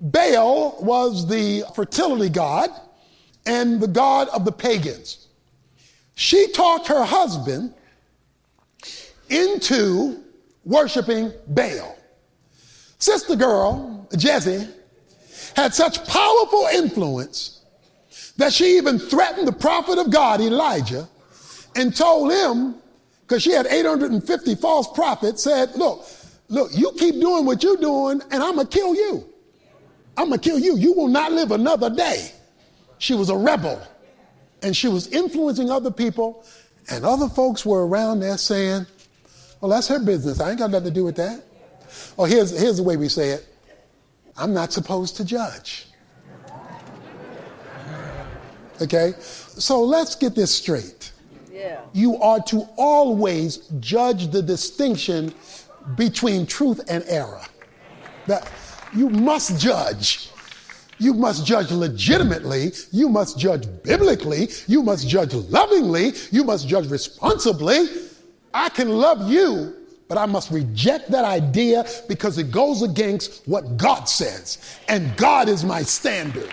Baal 0.00 0.76
was 0.82 1.26
the 1.26 1.64
fertility 1.74 2.28
god 2.28 2.70
and 3.46 3.80
the 3.80 3.88
god 3.88 4.28
of 4.28 4.44
the 4.44 4.52
pagans. 4.52 5.28
She 6.14 6.48
talked 6.48 6.88
her 6.88 7.04
husband 7.04 7.74
into 9.30 10.22
worshiping 10.68 11.32
Baal. 11.48 11.98
Sister 12.98 13.34
girl, 13.34 14.06
Jezzy, 14.12 14.70
had 15.56 15.74
such 15.74 16.06
powerful 16.06 16.68
influence 16.74 17.64
that 18.36 18.52
she 18.52 18.76
even 18.76 18.98
threatened 18.98 19.48
the 19.48 19.52
prophet 19.52 19.98
of 19.98 20.10
God, 20.10 20.40
Elijah, 20.40 21.08
and 21.74 21.96
told 21.96 22.30
him, 22.32 22.76
because 23.22 23.42
she 23.42 23.50
had 23.50 23.66
850 23.66 24.54
false 24.56 24.88
prophets, 24.92 25.42
said, 25.42 25.74
Look, 25.74 26.06
look, 26.48 26.70
you 26.74 26.92
keep 26.98 27.14
doing 27.16 27.44
what 27.44 27.62
you're 27.62 27.76
doing, 27.76 28.20
and 28.30 28.42
I'm 28.42 28.54
going 28.54 28.66
to 28.66 28.78
kill 28.78 28.94
you. 28.94 29.28
I'm 30.16 30.28
going 30.28 30.40
to 30.40 30.48
kill 30.48 30.58
you. 30.58 30.76
You 30.76 30.92
will 30.92 31.08
not 31.08 31.32
live 31.32 31.50
another 31.50 31.90
day. 31.90 32.32
She 32.98 33.14
was 33.14 33.30
a 33.30 33.36
rebel, 33.36 33.80
and 34.62 34.76
she 34.76 34.88
was 34.88 35.08
influencing 35.08 35.70
other 35.70 35.90
people, 35.90 36.44
and 36.90 37.04
other 37.04 37.28
folks 37.28 37.64
were 37.64 37.86
around 37.86 38.20
there 38.20 38.38
saying, 38.38 38.86
well, 39.60 39.70
that's 39.70 39.88
her 39.88 39.98
business. 39.98 40.40
I 40.40 40.50
ain't 40.50 40.58
got 40.58 40.70
nothing 40.70 40.88
to 40.88 40.94
do 40.94 41.04
with 41.04 41.16
that. 41.16 41.44
Oh, 42.18 42.24
here's, 42.24 42.58
here's 42.58 42.76
the 42.76 42.82
way 42.82 42.96
we 42.96 43.08
say 43.08 43.30
it 43.30 43.46
I'm 44.36 44.54
not 44.54 44.72
supposed 44.72 45.16
to 45.16 45.24
judge. 45.24 45.86
Okay? 48.80 49.14
So 49.18 49.82
let's 49.82 50.14
get 50.14 50.34
this 50.34 50.54
straight. 50.54 51.12
Yeah. 51.52 51.80
You 51.92 52.16
are 52.18 52.40
to 52.44 52.68
always 52.76 53.68
judge 53.80 54.28
the 54.28 54.42
distinction 54.42 55.34
between 55.96 56.46
truth 56.46 56.80
and 56.88 57.02
error. 57.08 57.42
That 58.26 58.48
you 58.94 59.10
must 59.10 59.60
judge. 59.60 60.30
You 60.98 61.14
must 61.14 61.44
judge 61.44 61.70
legitimately. 61.70 62.72
You 62.92 63.08
must 63.08 63.38
judge 63.38 63.66
biblically. 63.82 64.48
You 64.66 64.82
must 64.82 65.08
judge 65.08 65.34
lovingly. 65.34 66.12
You 66.30 66.44
must 66.44 66.68
judge 66.68 66.88
responsibly. 66.88 67.86
I 68.58 68.68
can 68.70 68.88
love 68.88 69.30
you, 69.30 69.72
but 70.08 70.18
I 70.18 70.26
must 70.26 70.50
reject 70.50 71.12
that 71.12 71.24
idea 71.24 71.84
because 72.08 72.38
it 72.38 72.50
goes 72.50 72.82
against 72.82 73.46
what 73.46 73.76
God 73.76 74.08
says. 74.08 74.78
And 74.88 75.16
God 75.16 75.48
is 75.48 75.64
my 75.64 75.82
standard. 75.82 76.52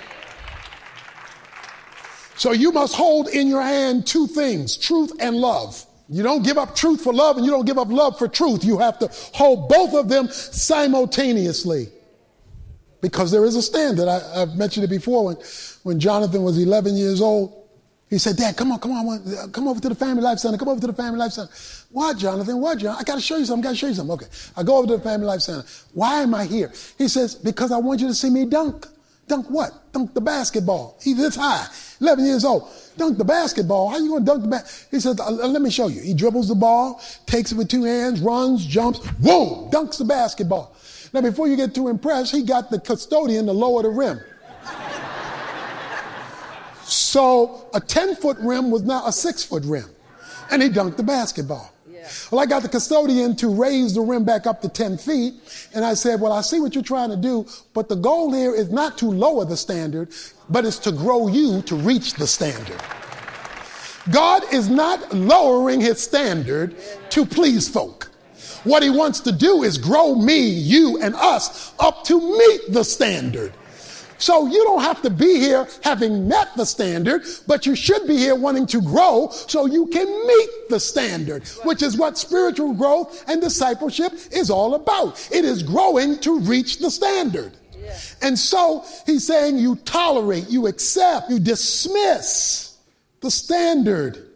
So 2.38 2.52
you 2.52 2.72
must 2.72 2.94
hold 2.94 3.30
in 3.30 3.48
your 3.48 3.64
hand 3.64 4.06
two 4.06 4.28
things 4.28 4.78
truth 4.78 5.14
and 5.20 5.38
love. 5.38 5.84
You 6.08 6.22
don't 6.22 6.44
give 6.44 6.60
up 6.60 6.76
truth 6.76 7.02
for 7.02 7.12
love 7.12 7.38
and 7.38 7.46
you 7.46 7.52
don't 7.52 7.66
give 7.66 7.80
up 7.80 7.88
love 7.88 8.20
for 8.20 8.28
truth. 8.28 8.64
You 8.64 8.78
have 8.78 9.00
to 9.00 9.10
hold 9.34 9.68
both 9.68 9.96
of 9.96 10.08
them 10.08 10.30
simultaneously 10.30 11.88
because 13.02 13.32
there 13.32 13.46
is 13.46 13.56
a 13.56 13.64
standard. 13.64 14.08
I, 14.08 14.42
have 14.42 14.56
mentioned 14.56 14.84
it 14.84 14.90
before 14.90 15.26
when, 15.26 15.38
when 15.82 16.00
Jonathan 16.00 16.44
was 16.44 16.60
11 16.60 16.96
years 16.98 17.20
old. 17.20 17.65
He 18.10 18.20
said, 18.20 18.38
Dad, 18.38 18.56
come 18.56 18.72
on, 18.72 18.80
come 18.80 18.92
on, 18.92 19.52
come 19.52 19.68
over 19.68 19.80
to 19.80 19.90
the 19.90 19.96
Family 19.96 20.22
Life 20.22 20.38
Center. 20.40 20.58
Come 20.58 20.70
over 20.70 20.80
to 20.80 20.88
the 20.88 20.94
Family 20.94 21.18
Life 21.18 21.32
Center. 21.32 21.52
What, 21.92 22.18
Jonathan? 22.18 22.62
What, 22.62 22.78
John? 22.78 22.96
I 23.00 23.04
got 23.04 23.16
to 23.16 23.22
show 23.22 23.38
you 23.38 23.46
something. 23.46 23.64
Got 23.64 23.72
to 23.72 23.76
show 23.76 23.88
you 23.88 23.96
something. 23.96 24.14
Okay. 24.14 24.28
I 24.56 24.64
go 24.64 24.78
over 24.78 24.88
to 24.88 24.98
the 24.98 25.04
Family 25.04 25.26
Life 25.26 25.42
Center. 25.42 25.66
Why 25.94 26.22
am 26.22 26.36
I 26.36 26.46
here? 26.46 26.72
He 26.98 27.08
says, 27.08 27.34
because 27.34 27.72
I 27.72 27.78
want 27.78 28.02
you 28.02 28.08
to 28.08 28.14
see 28.14 28.30
me 28.30 28.46
dunk. 28.46 28.88
Dunk 29.28 29.48
what? 29.50 29.92
Dunk 29.92 30.14
the 30.14 30.22
basketball. 30.22 31.00
He's 31.02 31.18
this 31.18 31.36
high, 31.36 31.66
11 32.00 32.26
years 32.26 32.46
old. 32.46 32.70
Dunk 32.96 33.18
the 33.18 33.26
basketball. 33.26 33.90
How 33.90 33.98
you 33.98 34.10
going 34.10 34.24
to 34.24 34.26
dunk 34.26 34.44
the 34.44 34.50
basketball? 34.50 34.88
He 34.92 35.00
says, 35.00 35.20
uh, 35.20 35.32
let 35.32 35.62
me 35.64 35.72
show 35.72 35.88
you. 35.88 36.02
He 36.02 36.14
dribbles 36.14 36.48
the 36.48 36.56
ball, 36.56 37.02
takes 37.26 37.52
it 37.52 37.58
with 37.58 37.68
two 37.68 37.86
hands, 37.86 38.20
runs, 38.22 38.64
jumps, 38.64 39.00
whoa, 39.20 39.68
dunks 39.72 39.98
the 39.98 40.06
basketball. 40.06 40.76
Now, 41.12 41.22
before 41.22 41.48
you 41.48 41.56
get 41.56 41.74
too 41.74 41.88
impressed, 41.88 42.36
he 42.36 42.44
got 42.44 42.70
the 42.70 42.80
custodian 42.80 43.48
to 43.48 43.52
lower 43.52 43.82
the 43.82 43.90
rim. 43.90 44.20
So 47.16 47.66
a 47.74 47.80
10 47.80 48.18
foot 48.18 48.36
rim 48.40 48.72
was 48.72 48.84
now 48.84 49.08
a 49.08 49.12
six 49.14 49.42
foot 49.42 49.64
rim. 49.64 49.86
And 50.52 50.62
he 50.62 50.68
dunked 50.68 50.98
the 50.98 51.04
basketball. 51.04 51.72
Yeah. 51.90 52.10
Well, 52.30 52.42
I 52.42 52.46
got 52.46 52.62
the 52.62 52.68
custodian 52.68 53.38
to 53.38 53.48
raise 53.48 53.94
the 53.94 54.02
rim 54.02 54.26
back 54.26 54.46
up 54.46 54.62
to 54.64 54.68
10 54.68 54.98
feet. 54.98 55.36
And 55.74 55.86
I 55.86 55.94
said, 55.94 56.20
Well, 56.20 56.34
I 56.34 56.42
see 56.42 56.60
what 56.60 56.76
you're 56.76 56.84
trying 56.84 57.12
to 57.12 57.16
do, 57.16 57.48
but 57.74 57.88
the 57.88 57.96
goal 57.96 58.34
here 58.34 58.54
is 58.54 58.70
not 58.70 58.98
to 58.98 59.06
lower 59.06 59.46
the 59.46 59.56
standard, 59.56 60.10
but 60.50 60.66
it's 60.66 60.78
to 60.80 60.92
grow 60.92 61.30
you 61.30 61.62
to 61.62 61.78
reach 61.78 62.16
the 62.16 62.28
standard. 62.28 62.82
God 64.12 64.44
is 64.54 64.68
not 64.68 65.14
lowering 65.14 65.80
his 65.80 66.04
standard 66.04 66.76
to 67.12 67.26
please 67.26 67.70
folk. 67.70 68.12
What 68.66 68.84
he 68.84 68.90
wants 68.90 69.22
to 69.22 69.32
do 69.32 69.64
is 69.64 69.78
grow 69.78 70.16
me, 70.16 70.50
you, 70.50 71.00
and 71.02 71.16
us 71.16 71.74
up 71.80 72.04
to 72.08 72.20
meet 72.20 72.74
the 72.74 72.84
standard. 72.84 73.54
So 74.18 74.48
you 74.48 74.64
don't 74.64 74.82
have 74.82 75.02
to 75.02 75.10
be 75.10 75.40
here 75.40 75.68
having 75.84 76.28
met 76.28 76.56
the 76.56 76.66
standard, 76.66 77.24
but 77.48 77.66
you 77.66 77.76
should 77.76 78.08
be 78.08 78.18
here 78.18 78.36
wanting 78.36 78.68
to 78.68 78.82
grow 78.82 79.30
so 79.32 79.66
you 79.66 79.88
can 79.88 80.08
meet 80.28 80.50
the 80.70 80.80
standard, 80.80 81.48
which 81.64 81.82
is 81.82 81.98
what 81.98 82.18
spiritual 82.18 82.74
growth 82.74 83.28
and 83.30 83.42
discipleship 83.42 84.14
is 84.32 84.50
all 84.50 84.76
about. 84.76 85.28
It 85.32 85.46
is 85.46 85.64
growing 85.64 86.20
to 86.20 86.40
reach 86.40 86.80
the 86.80 86.92
standard. 86.92 87.52
And 88.22 88.38
so 88.38 88.84
he's 89.06 89.28
saying 89.28 89.58
you 89.58 89.76
tolerate, 89.78 90.50
you 90.50 90.68
accept, 90.68 91.30
you 91.30 91.40
dismiss 91.40 92.78
the 93.22 93.30
standard. 93.30 94.32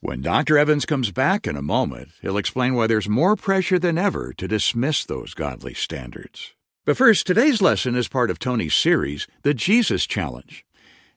When 0.00 0.20
Dr. 0.20 0.58
Evans 0.58 0.84
comes 0.84 1.10
back 1.10 1.46
in 1.46 1.56
a 1.56 1.62
moment, 1.62 2.08
he'll 2.20 2.36
explain 2.36 2.74
why 2.74 2.86
there's 2.86 3.08
more 3.08 3.36
pressure 3.36 3.78
than 3.78 3.96
ever 3.96 4.34
to 4.34 4.46
dismiss 4.46 5.04
those 5.04 5.32
godly 5.32 5.72
standards. 5.72 6.52
But 6.86 6.98
first, 6.98 7.26
today's 7.26 7.62
lesson 7.62 7.94
is 7.94 8.08
part 8.08 8.30
of 8.30 8.38
Tony's 8.38 8.74
series, 8.74 9.26
The 9.40 9.54
Jesus 9.54 10.06
Challenge. 10.06 10.66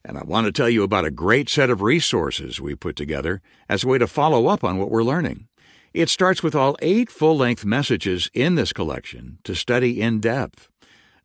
And 0.06 0.18
I 0.18 0.24
want 0.24 0.46
to 0.46 0.54
tell 0.54 0.70
you 0.70 0.82
about 0.84 1.04
a 1.04 1.12
great 1.12 1.50
set 1.50 1.70
of 1.70 1.82
resources 1.82 2.62
we 2.62 2.74
put 2.74 2.96
together 2.96 3.42
as 3.68 3.84
a 3.84 3.88
way 3.88 3.98
to 3.98 4.08
follow 4.08 4.48
up 4.48 4.64
on 4.64 4.78
what 4.78 4.90
we're 4.90 5.04
learning. 5.04 5.50
It 5.94 6.08
starts 6.08 6.42
with 6.42 6.56
all 6.56 6.78
eight 6.82 7.12
full 7.12 7.36
length 7.36 7.66
messages 7.66 8.32
in 8.34 8.56
this 8.56 8.72
collection 8.72 9.40
to 9.44 9.56
study 9.56 10.00
in 10.00 10.22
depth. 10.22 10.70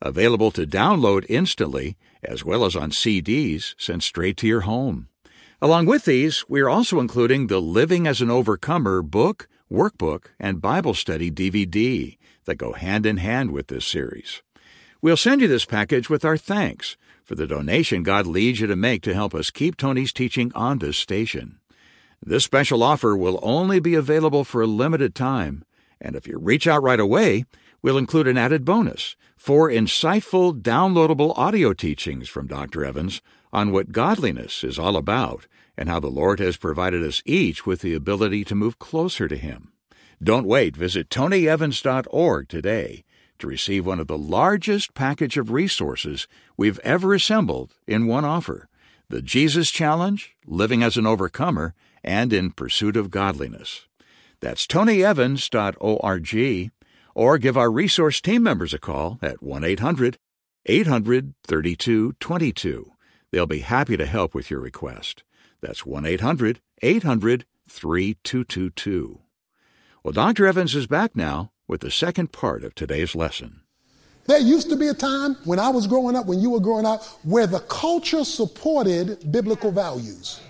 Available 0.00 0.50
to 0.50 0.66
download 0.66 1.24
instantly, 1.28 1.96
as 2.24 2.44
well 2.44 2.64
as 2.64 2.74
on 2.74 2.90
CDs 2.90 3.76
sent 3.78 4.02
straight 4.02 4.36
to 4.38 4.48
your 4.48 4.62
home. 4.62 5.06
Along 5.60 5.86
with 5.86 6.04
these, 6.04 6.44
we 6.48 6.60
are 6.62 6.68
also 6.68 6.98
including 6.98 7.46
the 7.46 7.60
Living 7.60 8.08
as 8.08 8.20
an 8.20 8.28
Overcomer 8.28 9.02
book, 9.02 9.46
workbook, 9.70 10.32
and 10.40 10.60
Bible 10.60 10.94
study 10.94 11.30
DVD 11.30 12.18
that 12.44 12.56
go 12.56 12.72
hand 12.72 13.06
in 13.06 13.18
hand 13.18 13.50
with 13.50 13.68
this 13.68 13.86
series. 13.86 14.42
We'll 15.00 15.16
send 15.16 15.40
you 15.40 15.48
this 15.48 15.64
package 15.64 16.08
with 16.08 16.24
our 16.24 16.36
thanks 16.36 16.96
for 17.24 17.34
the 17.34 17.46
donation 17.46 18.02
God 18.02 18.26
leads 18.26 18.60
you 18.60 18.66
to 18.66 18.76
make 18.76 19.02
to 19.02 19.14
help 19.14 19.34
us 19.34 19.50
keep 19.50 19.76
Tony's 19.76 20.12
teaching 20.12 20.52
on 20.54 20.78
this 20.78 20.96
station. 20.96 21.58
This 22.24 22.44
special 22.44 22.82
offer 22.82 23.16
will 23.16 23.40
only 23.42 23.80
be 23.80 23.94
available 23.94 24.44
for 24.44 24.62
a 24.62 24.66
limited 24.66 25.14
time, 25.14 25.64
and 26.00 26.14
if 26.14 26.28
you 26.28 26.38
reach 26.38 26.66
out 26.66 26.82
right 26.82 27.00
away, 27.00 27.44
we'll 27.80 27.98
include 27.98 28.28
an 28.28 28.38
added 28.38 28.64
bonus 28.64 29.16
four 29.36 29.68
insightful, 29.68 30.60
downloadable 30.62 31.36
audio 31.36 31.72
teachings 31.72 32.28
from 32.28 32.46
Dr. 32.46 32.84
Evans 32.84 33.20
on 33.52 33.72
what 33.72 33.90
godliness 33.90 34.62
is 34.62 34.78
all 34.78 34.96
about 34.96 35.48
and 35.76 35.88
how 35.88 35.98
the 35.98 36.06
Lord 36.06 36.38
has 36.38 36.56
provided 36.56 37.02
us 37.02 37.22
each 37.24 37.66
with 37.66 37.80
the 37.80 37.94
ability 37.94 38.44
to 38.44 38.54
move 38.54 38.78
closer 38.78 39.26
to 39.26 39.36
Him. 39.36 39.71
Don't 40.22 40.46
wait. 40.46 40.76
Visit 40.76 41.08
tonyevans.org 41.08 42.48
today 42.48 43.02
to 43.40 43.46
receive 43.48 43.84
one 43.84 43.98
of 43.98 44.06
the 44.06 44.18
largest 44.18 44.94
package 44.94 45.36
of 45.36 45.50
resources 45.50 46.28
we've 46.56 46.78
ever 46.80 47.12
assembled 47.12 47.74
in 47.88 48.06
one 48.06 48.24
offer 48.24 48.68
the 49.08 49.20
Jesus 49.20 49.70
Challenge, 49.70 50.34
Living 50.46 50.82
as 50.82 50.96
an 50.96 51.06
Overcomer, 51.06 51.74
and 52.02 52.32
In 52.32 52.50
Pursuit 52.50 52.96
of 52.96 53.10
Godliness. 53.10 53.86
That's 54.40 54.66
tonyevans.org, 54.66 56.70
or 57.14 57.38
give 57.38 57.58
our 57.58 57.70
resource 57.70 58.22
team 58.22 58.42
members 58.42 58.72
a 58.72 58.78
call 58.78 59.18
at 59.20 59.42
1 59.42 59.64
800 59.64 60.16
800 60.64 61.34
3222. 61.44 62.92
They'll 63.32 63.46
be 63.46 63.58
happy 63.58 63.98
to 63.98 64.06
help 64.06 64.34
with 64.34 64.50
your 64.50 64.60
request. 64.60 65.24
That's 65.60 65.84
1 65.84 66.06
800 66.06 66.60
800 66.80 67.44
3222. 67.68 69.20
Well, 70.04 70.12
Dr. 70.12 70.46
Evans 70.46 70.74
is 70.74 70.88
back 70.88 71.14
now 71.14 71.52
with 71.68 71.80
the 71.80 71.90
second 71.90 72.32
part 72.32 72.64
of 72.64 72.74
today's 72.74 73.14
lesson. 73.14 73.60
There 74.26 74.40
used 74.40 74.68
to 74.70 74.76
be 74.76 74.88
a 74.88 74.94
time 74.94 75.36
when 75.44 75.60
I 75.60 75.68
was 75.68 75.86
growing 75.86 76.16
up, 76.16 76.26
when 76.26 76.40
you 76.40 76.50
were 76.50 76.60
growing 76.60 76.84
up, 76.84 77.04
where 77.22 77.46
the 77.46 77.60
culture 77.60 78.24
supported 78.24 79.30
biblical 79.30 79.70
values. 79.70 80.40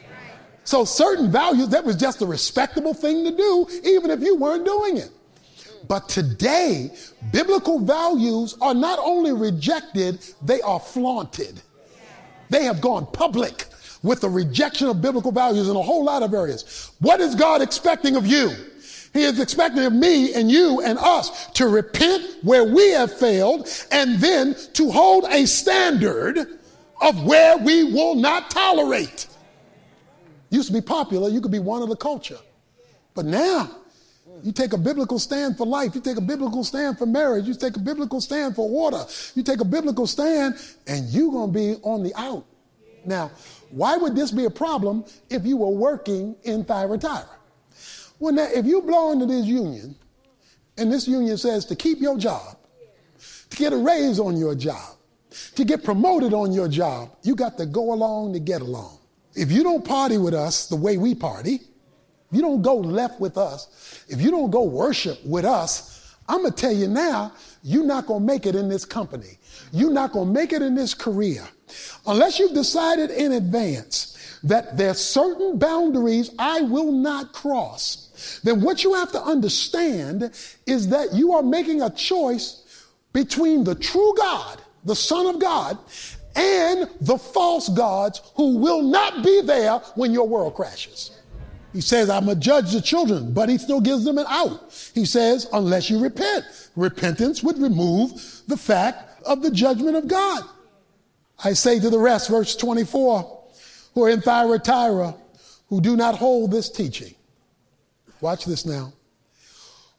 So 0.64 0.86
certain 0.86 1.30
values, 1.30 1.68
that 1.68 1.84
was 1.84 1.96
just 1.96 2.22
a 2.22 2.26
respectable 2.26 2.94
thing 2.94 3.24
to 3.24 3.36
do, 3.36 3.66
even 3.84 4.10
if 4.10 4.20
you 4.20 4.36
weren't 4.36 4.64
doing 4.64 4.96
it. 4.96 5.10
But 5.86 6.08
today, 6.08 6.90
biblical 7.30 7.78
values 7.78 8.56
are 8.62 8.74
not 8.74 8.98
only 9.00 9.32
rejected, 9.32 10.24
they 10.40 10.62
are 10.62 10.80
flaunted. 10.80 11.60
They 12.48 12.64
have 12.64 12.80
gone 12.80 13.04
public 13.04 13.66
with 14.02 14.22
the 14.22 14.30
rejection 14.30 14.88
of 14.88 15.02
biblical 15.02 15.30
values 15.30 15.68
in 15.68 15.76
a 15.76 15.82
whole 15.82 16.04
lot 16.04 16.22
of 16.22 16.32
areas. 16.32 16.92
What 17.00 17.20
is 17.20 17.34
God 17.34 17.60
expecting 17.60 18.16
of 18.16 18.26
you? 18.26 18.50
He 19.12 19.24
is 19.24 19.38
expecting 19.38 19.84
of 19.84 19.92
me 19.92 20.32
and 20.34 20.50
you 20.50 20.80
and 20.80 20.98
us 20.98 21.48
to 21.52 21.68
repent 21.68 22.24
where 22.42 22.64
we 22.64 22.90
have 22.92 23.12
failed 23.12 23.68
and 23.90 24.18
then 24.18 24.56
to 24.72 24.90
hold 24.90 25.24
a 25.28 25.46
standard 25.46 26.38
of 27.00 27.24
where 27.24 27.58
we 27.58 27.92
will 27.92 28.14
not 28.14 28.50
tolerate. 28.50 29.26
Used 30.50 30.68
to 30.68 30.72
be 30.72 30.80
popular, 30.80 31.28
you 31.28 31.40
could 31.40 31.50
be 31.50 31.58
one 31.58 31.82
of 31.82 31.88
the 31.88 31.96
culture. 31.96 32.38
But 33.14 33.26
now, 33.26 33.70
you 34.42 34.52
take 34.52 34.72
a 34.72 34.78
biblical 34.78 35.18
stand 35.18 35.56
for 35.56 35.66
life. 35.66 35.94
You 35.94 36.00
take 36.00 36.16
a 36.16 36.22
biblical 36.22 36.64
stand 36.64 36.98
for 36.98 37.06
marriage. 37.06 37.46
You 37.46 37.54
take 37.54 37.76
a 37.76 37.80
biblical 37.80 38.20
stand 38.20 38.56
for 38.56 38.68
water. 38.68 39.04
You 39.34 39.42
take 39.42 39.60
a 39.60 39.64
biblical 39.64 40.06
stand, 40.06 40.56
and 40.86 41.08
you're 41.10 41.30
going 41.30 41.52
to 41.52 41.58
be 41.58 41.74
on 41.82 42.02
the 42.02 42.14
out. 42.16 42.44
Now, 43.04 43.30
why 43.70 43.96
would 43.96 44.16
this 44.16 44.30
be 44.30 44.46
a 44.46 44.50
problem 44.50 45.04
if 45.28 45.44
you 45.44 45.56
were 45.56 45.70
working 45.70 46.34
in 46.44 46.64
Thyatira? 46.64 47.28
Well, 48.22 48.32
now, 48.32 48.46
if 48.54 48.66
you 48.66 48.80
belong 48.80 49.18
to 49.18 49.26
this 49.26 49.44
union, 49.46 49.96
and 50.78 50.92
this 50.92 51.08
union 51.08 51.36
says 51.36 51.64
to 51.64 51.74
keep 51.74 51.98
your 51.98 52.16
job, 52.16 52.56
to 53.50 53.56
get 53.56 53.72
a 53.72 53.76
raise 53.76 54.20
on 54.20 54.36
your 54.36 54.54
job, 54.54 54.94
to 55.56 55.64
get 55.64 55.82
promoted 55.82 56.32
on 56.32 56.52
your 56.52 56.68
job, 56.68 57.10
you 57.24 57.34
got 57.34 57.58
to 57.58 57.66
go 57.66 57.92
along 57.92 58.34
to 58.34 58.38
get 58.38 58.62
along. 58.62 59.00
If 59.34 59.50
you 59.50 59.64
don't 59.64 59.84
party 59.84 60.18
with 60.18 60.34
us 60.34 60.68
the 60.68 60.76
way 60.76 60.98
we 60.98 61.16
party, 61.16 61.54
if 61.54 62.30
you 62.30 62.42
don't 62.42 62.62
go 62.62 62.76
left 62.76 63.18
with 63.18 63.36
us, 63.36 64.04
if 64.08 64.22
you 64.22 64.30
don't 64.30 64.52
go 64.52 64.62
worship 64.62 65.18
with 65.26 65.44
us, 65.44 66.14
I'm 66.28 66.42
going 66.42 66.52
to 66.52 66.56
tell 66.56 66.72
you 66.72 66.86
now, 66.86 67.32
you're 67.64 67.82
not 67.84 68.06
going 68.06 68.20
to 68.20 68.26
make 68.26 68.46
it 68.46 68.54
in 68.54 68.68
this 68.68 68.84
company. 68.84 69.36
You're 69.72 69.92
not 69.92 70.12
going 70.12 70.28
to 70.28 70.32
make 70.32 70.52
it 70.52 70.62
in 70.62 70.76
this 70.76 70.94
career. 70.94 71.42
Unless 72.06 72.38
you've 72.38 72.54
decided 72.54 73.10
in 73.10 73.32
advance 73.32 74.11
that 74.44 74.76
there's 74.76 74.98
certain 74.98 75.58
boundaries 75.58 76.30
I 76.38 76.62
will 76.62 76.92
not 76.92 77.32
cross, 77.32 78.40
then 78.44 78.60
what 78.60 78.84
you 78.84 78.94
have 78.94 79.12
to 79.12 79.22
understand 79.22 80.30
is 80.66 80.88
that 80.88 81.12
you 81.12 81.32
are 81.32 81.42
making 81.42 81.82
a 81.82 81.90
choice 81.90 82.86
between 83.12 83.64
the 83.64 83.74
true 83.74 84.14
God, 84.16 84.60
the 84.84 84.96
Son 84.96 85.26
of 85.26 85.40
God, 85.40 85.78
and 86.34 86.88
the 87.00 87.18
false 87.18 87.68
gods 87.68 88.20
who 88.36 88.56
will 88.56 88.82
not 88.82 89.22
be 89.22 89.42
there 89.42 89.78
when 89.96 90.12
your 90.12 90.26
world 90.26 90.54
crashes. 90.54 91.18
He 91.72 91.80
says, 91.80 92.10
I'm 92.10 92.26
going 92.26 92.38
to 92.38 92.40
judge 92.40 92.72
the 92.72 92.82
children, 92.82 93.32
but 93.32 93.48
he 93.48 93.56
still 93.58 93.80
gives 93.80 94.04
them 94.04 94.18
an 94.18 94.26
out. 94.28 94.90
He 94.94 95.06
says, 95.06 95.48
unless 95.52 95.88
you 95.88 95.98
repent. 95.98 96.44
Repentance 96.76 97.42
would 97.42 97.58
remove 97.58 98.42
the 98.46 98.56
fact 98.56 99.22
of 99.22 99.42
the 99.42 99.50
judgment 99.50 99.96
of 99.96 100.06
God. 100.06 100.42
I 101.42 101.54
say 101.54 101.80
to 101.80 101.90
the 101.90 101.98
rest, 101.98 102.28
verse 102.28 102.54
24, 102.56 103.41
who 103.94 104.04
are 104.04 104.10
in 104.10 104.20
Thyatira, 104.20 105.14
who 105.68 105.80
do 105.80 105.96
not 105.96 106.16
hold 106.16 106.50
this 106.50 106.70
teaching. 106.70 107.14
Watch 108.20 108.44
this 108.44 108.64
now. 108.64 108.92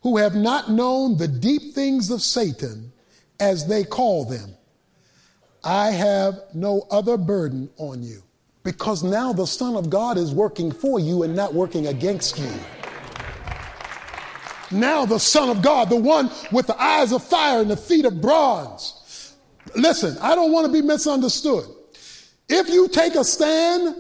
Who 0.01 0.17
have 0.17 0.35
not 0.35 0.69
known 0.69 1.17
the 1.17 1.27
deep 1.27 1.73
things 1.73 2.09
of 2.09 2.21
Satan, 2.21 2.91
as 3.39 3.67
they 3.67 3.83
call 3.83 4.25
them. 4.25 4.55
I 5.63 5.91
have 5.91 6.39
no 6.53 6.85
other 6.91 7.17
burden 7.17 7.69
on 7.77 8.03
you. 8.03 8.21
Because 8.63 9.03
now 9.03 9.33
the 9.33 9.45
Son 9.45 9.75
of 9.75 9.89
God 9.89 10.17
is 10.17 10.33
working 10.33 10.71
for 10.71 10.99
you 10.99 11.23
and 11.23 11.35
not 11.35 11.53
working 11.53 11.87
against 11.87 12.39
you. 12.39 12.51
Now 14.71 15.05
the 15.05 15.19
Son 15.19 15.49
of 15.49 15.61
God, 15.61 15.89
the 15.89 15.97
one 15.97 16.31
with 16.51 16.67
the 16.67 16.81
eyes 16.81 17.11
of 17.11 17.23
fire 17.23 17.61
and 17.61 17.69
the 17.69 17.77
feet 17.77 18.05
of 18.05 18.21
bronze, 18.21 19.03
Listen, 19.75 20.17
I 20.21 20.35
don't 20.35 20.51
want 20.51 20.67
to 20.67 20.71
be 20.71 20.81
misunderstood. 20.81 21.65
If 22.55 22.69
you 22.69 22.87
take 22.87 23.15
a 23.15 23.23
stand 23.23 23.95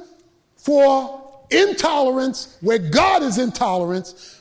for 0.57 1.43
intolerance 1.49 2.55
where 2.61 2.77
God 2.77 3.23
is 3.23 3.39
intolerance, 3.39 4.39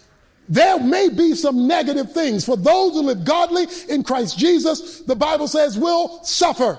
there 0.51 0.79
may 0.79 1.09
be 1.09 1.35
some 1.35 1.67
negative 1.67 2.13
things. 2.13 2.45
For 2.45 2.59
those 2.59 2.93
who 2.93 3.05
live 3.05 3.25
godly 3.25 3.69
in 3.89 4.03
Christ 4.03 4.39
Jesus, 4.39 5.01
the 5.01 5.17
Bible 5.17 5.49
says 5.49 5.79
will 5.79 6.23
suffer. 6.25 6.79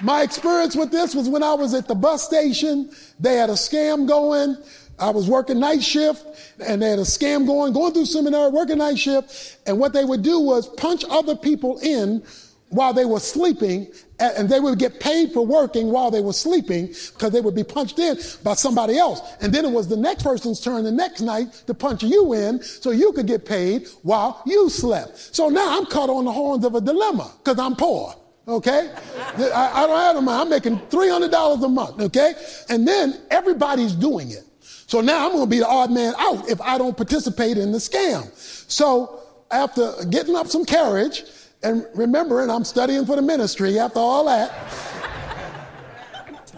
My 0.00 0.22
experience 0.22 0.76
with 0.76 0.92
this 0.92 1.12
was 1.12 1.28
when 1.28 1.42
I 1.42 1.54
was 1.54 1.74
at 1.74 1.88
the 1.88 1.96
bus 1.96 2.22
station. 2.22 2.92
They 3.18 3.34
had 3.34 3.50
a 3.50 3.54
scam 3.54 4.06
going. 4.06 4.56
I 4.96 5.10
was 5.10 5.28
working 5.28 5.58
night 5.58 5.82
shift 5.82 6.24
and 6.64 6.80
they 6.80 6.90
had 6.90 7.00
a 7.00 7.02
scam 7.02 7.48
going, 7.48 7.72
going 7.72 7.94
through 7.94 8.06
seminary, 8.06 8.50
working 8.50 8.78
night 8.78 8.98
shift. 9.00 9.58
And 9.66 9.80
what 9.80 9.92
they 9.92 10.04
would 10.04 10.22
do 10.22 10.38
was 10.38 10.68
punch 10.76 11.04
other 11.10 11.34
people 11.34 11.80
in 11.80 12.22
while 12.70 12.92
they 12.92 13.04
were 13.04 13.18
sleeping, 13.18 13.88
and 14.20 14.48
they 14.48 14.60
would 14.60 14.78
get 14.78 15.00
paid 15.00 15.32
for 15.32 15.44
working 15.44 15.90
while 15.90 16.10
they 16.10 16.20
were 16.20 16.32
sleeping 16.32 16.86
because 16.86 17.32
they 17.32 17.40
would 17.40 17.54
be 17.54 17.64
punched 17.64 17.98
in 17.98 18.18
by 18.44 18.54
somebody 18.54 18.98
else. 18.98 19.20
And 19.40 19.52
then 19.52 19.64
it 19.64 19.70
was 19.70 19.88
the 19.88 19.96
next 19.96 20.22
person's 20.22 20.60
turn 20.60 20.84
the 20.84 20.92
next 20.92 21.20
night 21.22 21.52
to 21.66 21.74
punch 21.74 22.02
you 22.02 22.34
in 22.34 22.62
so 22.62 22.90
you 22.90 23.12
could 23.12 23.26
get 23.26 23.44
paid 23.44 23.88
while 24.02 24.42
you 24.46 24.68
slept. 24.68 25.18
So 25.34 25.48
now 25.48 25.78
I'm 25.78 25.86
caught 25.86 26.10
on 26.10 26.24
the 26.24 26.32
horns 26.32 26.64
of 26.64 26.74
a 26.74 26.80
dilemma 26.80 27.32
because 27.38 27.58
I'm 27.58 27.76
poor. 27.76 28.14
Okay? 28.46 28.92
I, 29.36 29.70
I, 29.74 29.86
don't 29.86 29.96
have 29.96 30.14
no 30.16 30.22
money. 30.22 30.42
I'm 30.42 30.50
making 30.50 30.78
$300 30.78 31.64
a 31.64 31.68
month. 31.68 32.00
Okay? 32.00 32.34
And 32.68 32.86
then 32.86 33.20
everybody's 33.30 33.92
doing 33.92 34.30
it. 34.30 34.44
So 34.60 35.00
now 35.00 35.26
I'm 35.26 35.32
going 35.32 35.44
to 35.44 35.50
be 35.50 35.60
the 35.60 35.68
odd 35.68 35.92
man 35.92 36.14
out 36.18 36.48
if 36.48 36.60
I 36.60 36.76
don't 36.76 36.96
participate 36.96 37.58
in 37.58 37.70
the 37.70 37.78
scam. 37.78 38.28
So 38.68 39.22
after 39.50 39.92
getting 40.10 40.34
up 40.34 40.48
some 40.48 40.64
courage, 40.64 41.22
and 41.62 41.86
remembering 41.94 42.50
I'm 42.50 42.64
studying 42.64 43.04
for 43.04 43.16
the 43.16 43.22
ministry 43.22 43.78
after 43.78 43.98
all 43.98 44.24
that, 44.26 44.50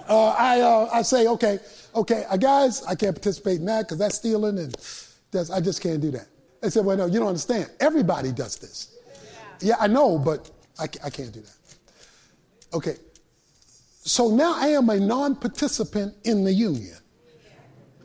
uh, 0.09 0.29
I, 0.39 0.61
uh, 0.61 0.89
I 0.93 1.03
say, 1.03 1.27
okay, 1.27 1.59
okay, 1.95 2.25
uh, 2.29 2.37
guys, 2.37 2.83
I 2.85 2.95
can't 2.95 3.15
participate 3.15 3.59
in 3.59 3.67
that 3.67 3.83
because 3.83 3.99
that's 3.99 4.17
stealing 4.17 4.59
and 4.59 4.75
that's, 5.31 5.51
I 5.51 5.61
just 5.61 5.83
can't 5.83 6.01
do 6.01 6.11
that. 6.13 6.27
They 6.61 6.71
said, 6.71 6.85
well, 6.85 6.97
no, 6.97 7.07
you 7.07 7.19
don't 7.19 7.29
understand. 7.29 7.71
Everybody 7.81 8.31
does 8.31 8.57
this. 8.57 8.97
Yeah, 9.61 9.69
yeah 9.69 9.77
I 9.81 9.89
know, 9.89 10.19
but 10.19 10.51
I, 10.79 10.85
I 11.05 11.11
can't 11.11 11.33
do 11.33 11.41
that. 11.41 11.57
Okay. 12.75 12.97
So 14.05 14.29
now 14.29 14.55
I 14.57 14.69
am 14.69 14.91
a 14.91 14.99
non 14.99 15.37
participant 15.37 16.15
in 16.25 16.45
the 16.45 16.53
union. 16.53 16.97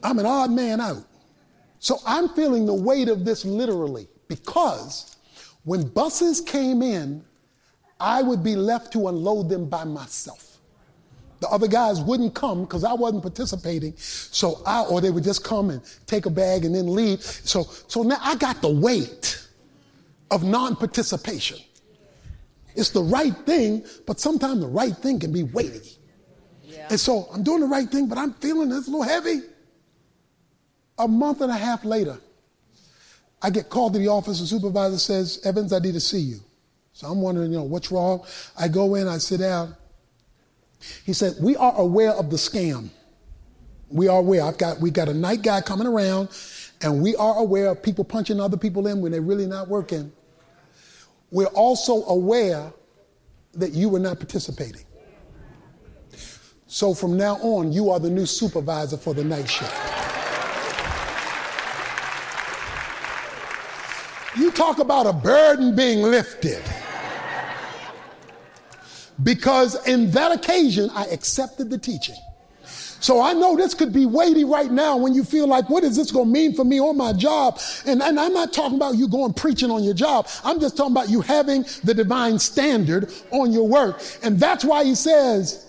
I'm 0.03 0.19
an 0.19 0.25
odd 0.25 0.51
man 0.51 0.79
out. 0.79 1.03
So 1.79 1.99
I'm 2.05 2.29
feeling 2.29 2.65
the 2.65 2.73
weight 2.73 3.09
of 3.09 3.25
this 3.25 3.45
literally 3.45 4.07
because 4.27 5.16
when 5.67 5.85
buses 5.85 6.39
came 6.39 6.81
in, 6.81 7.21
I 7.99 8.21
would 8.21 8.41
be 8.41 8.55
left 8.55 8.93
to 8.93 9.09
unload 9.09 9.49
them 9.49 9.67
by 9.67 9.83
myself. 9.83 10.59
The 11.41 11.49
other 11.49 11.67
guys 11.67 11.99
wouldn't 11.99 12.33
come 12.33 12.63
because 12.63 12.85
I 12.85 12.93
wasn't 12.93 13.21
participating. 13.21 13.93
So 13.97 14.61
I, 14.65 14.85
or 14.85 15.01
they 15.01 15.09
would 15.09 15.25
just 15.25 15.43
come 15.43 15.69
and 15.69 15.81
take 16.05 16.25
a 16.25 16.29
bag 16.29 16.63
and 16.63 16.73
then 16.73 16.95
leave. 16.95 17.21
So, 17.21 17.63
so 17.87 18.01
now 18.01 18.15
I 18.21 18.35
got 18.35 18.61
the 18.61 18.69
weight 18.69 19.45
of 20.31 20.45
non-participation. 20.45 21.59
It's 22.73 22.91
the 22.91 23.03
right 23.03 23.35
thing, 23.35 23.83
but 24.05 24.21
sometimes 24.21 24.61
the 24.61 24.67
right 24.67 24.95
thing 24.95 25.19
can 25.19 25.33
be 25.33 25.43
weighty. 25.43 25.97
Yeah. 26.63 26.87
And 26.91 26.99
so 26.99 27.27
I'm 27.33 27.43
doing 27.43 27.59
the 27.59 27.67
right 27.67 27.89
thing, 27.89 28.07
but 28.07 28.17
I'm 28.17 28.31
feeling 28.35 28.71
it's 28.71 28.87
a 28.87 28.91
little 28.91 29.03
heavy. 29.03 29.41
A 30.97 31.09
month 31.09 31.41
and 31.41 31.51
a 31.51 31.57
half 31.57 31.83
later, 31.83 32.17
I 33.41 33.49
get 33.49 33.69
called 33.69 33.93
to 33.93 33.99
the 33.99 34.07
office. 34.07 34.39
The 34.39 34.47
supervisor 34.47 34.97
says, 34.97 35.39
Evans, 35.45 35.73
I 35.73 35.79
need 35.79 35.93
to 35.93 35.99
see 35.99 36.19
you. 36.19 36.39
So 36.93 37.07
I'm 37.07 37.21
wondering, 37.21 37.51
you 37.51 37.57
know, 37.57 37.63
what's 37.63 37.91
wrong? 37.91 38.25
I 38.57 38.67
go 38.67 38.95
in, 38.95 39.07
I 39.07 39.19
sit 39.19 39.39
down. 39.39 39.75
He 41.05 41.13
said, 41.13 41.35
We 41.39 41.55
are 41.55 41.75
aware 41.75 42.11
of 42.11 42.29
the 42.29 42.37
scam. 42.37 42.89
We 43.89 44.07
are 44.07 44.19
aware. 44.19 44.43
I've 44.43 44.57
got 44.57 44.79
we 44.79 44.91
got 44.91 45.07
a 45.07 45.13
night 45.13 45.43
guy 45.43 45.61
coming 45.61 45.87
around, 45.87 46.29
and 46.81 47.01
we 47.01 47.15
are 47.15 47.37
aware 47.37 47.67
of 47.67 47.81
people 47.81 48.03
punching 48.03 48.39
other 48.39 48.57
people 48.57 48.87
in 48.87 48.99
when 49.01 49.11
they're 49.11 49.21
really 49.21 49.45
not 49.45 49.67
working. 49.67 50.11
We're 51.31 51.45
also 51.47 52.03
aware 52.05 52.73
that 53.53 53.71
you 53.71 53.89
were 53.89 53.99
not 53.99 54.17
participating. 54.17 54.83
So 56.67 56.93
from 56.93 57.15
now 57.15 57.35
on, 57.35 57.71
you 57.71 57.89
are 57.91 57.99
the 57.99 58.09
new 58.09 58.25
supervisor 58.25 58.97
for 58.97 59.13
the 59.13 59.23
night 59.23 59.49
shift. 59.49 59.86
Talk 64.57 64.79
about 64.79 65.05
a 65.05 65.13
burden 65.13 65.75
being 65.75 66.01
lifted 66.01 66.63
because 69.21 69.87
in 69.87 70.09
that 70.11 70.31
occasion 70.31 70.89
I 70.93 71.05
accepted 71.05 71.69
the 71.69 71.77
teaching. 71.77 72.15
So 72.99 73.21
I 73.21 73.33
know 73.33 73.55
this 73.55 73.75
could 73.75 73.93
be 73.93 74.07
weighty 74.07 74.43
right 74.43 74.71
now 74.71 74.97
when 74.97 75.13
you 75.13 75.23
feel 75.23 75.47
like, 75.47 75.69
what 75.69 75.83
is 75.83 75.95
this 75.95 76.11
going 76.11 76.25
to 76.25 76.31
mean 76.31 76.55
for 76.55 76.65
me 76.65 76.79
on 76.79 76.97
my 76.97 77.13
job? 77.13 77.59
And, 77.85 78.01
and 78.01 78.19
I'm 78.19 78.33
not 78.33 78.51
talking 78.51 78.75
about 78.75 78.95
you 78.95 79.07
going 79.07 79.33
preaching 79.33 79.69
on 79.69 79.83
your 79.83 79.93
job. 79.93 80.27
I'm 80.43 80.59
just 80.59 80.75
talking 80.75 80.93
about 80.93 81.07
you 81.07 81.21
having 81.21 81.63
the 81.83 81.93
divine 81.93 82.39
standard 82.39 83.13
on 83.29 83.51
your 83.51 83.67
work. 83.67 84.01
And 84.23 84.39
that's 84.39 84.65
why 84.65 84.83
he 84.83 84.95
says, 84.95 85.63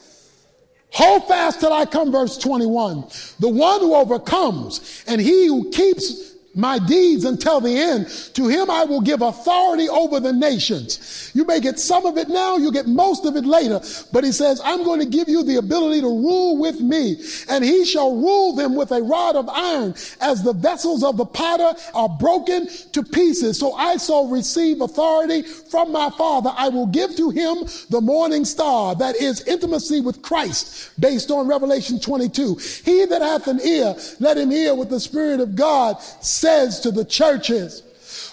hold 0.91 1.29
fast 1.29 1.61
till 1.61 1.73
I 1.73 1.85
come, 1.85 2.11
verse 2.11 2.39
21. 2.39 3.05
The 3.41 3.49
one 3.51 3.81
who 3.81 3.95
overcomes 3.95 5.05
and 5.07 5.21
he 5.21 5.49
who 5.49 5.71
keeps 5.71 6.28
my 6.59 6.79
deeds 6.81 7.25
until 7.25 7.61
the 7.61 7.71
end. 7.71 8.09
To 8.35 8.49
him 8.49 8.69
I 8.69 8.85
will 8.85 9.01
give 9.01 9.23
authority 9.23 9.89
over 9.89 10.19
the 10.19 10.33
nations. 10.33 11.31
You 11.33 11.45
may 11.45 11.61
get 11.61 11.79
some 11.79 12.05
of 12.05 12.19
it 12.19 12.29
now, 12.29 12.57
you 12.57 12.73
get 12.73 12.89
most 12.89 13.25
of 13.25 13.37
it 13.37 13.45
later. 13.45 13.81
But 14.13 14.25
he 14.25 14.33
says, 14.33 14.61
I'm 14.65 14.83
going 14.83 14.99
to 14.99 15.07
give 15.07 15.29
you 15.29 15.45
the 15.45 15.57
ability 15.57 16.01
to 16.01 16.09
rule 16.09 16.59
with 16.59 16.81
me, 16.81 17.23
and 17.49 17.65
he 17.65 17.85
shall 17.85 18.17
rule 18.17 18.55
them 18.55 18.75
with 18.75 18.91
a 18.91 19.01
rod 19.01 19.37
of 19.37 19.49
iron, 19.49 19.95
as 20.21 20.43
the 20.43 20.53
vessels 20.53 21.05
of 21.05 21.17
the 21.17 21.27
potter 21.27 21.79
are 21.95 22.09
broken 22.09 22.69
to 22.93 23.05
pieces. 23.05 23.59
So 23.59 23.75
I 23.75 23.97
shall 23.97 24.27
receive 24.27 24.81
authority 24.81 25.43
from 25.43 25.93
my 25.93 26.11
Father. 26.11 26.51
I 26.57 26.71
will 26.71 26.87
give 26.87 27.15
to 27.17 27.31
him 27.31 27.59
the 27.89 28.01
morning 28.01 28.45
star, 28.45 28.97
that 28.97 29.15
is 29.17 29.43
intimacy 29.43 30.01
with 30.01 30.23
Christ, 30.23 30.99
based 30.99 31.31
on 31.31 31.47
Revelation 31.47 32.01
22. 32.01 32.57
He 32.85 33.05
that 33.05 33.23
hath 33.23 33.47
an 33.47 33.61
ear, 33.61 33.95
let 34.19 34.37
him 34.37 34.51
hear 34.51 34.75
what 34.75 34.91
the 34.91 34.99
Spirit 34.99 35.39
of 35.39 35.55
God 35.55 36.03
says 36.03 36.48
says 36.49 36.81
to 36.81 36.91
the 36.91 37.05
churches. 37.05 37.83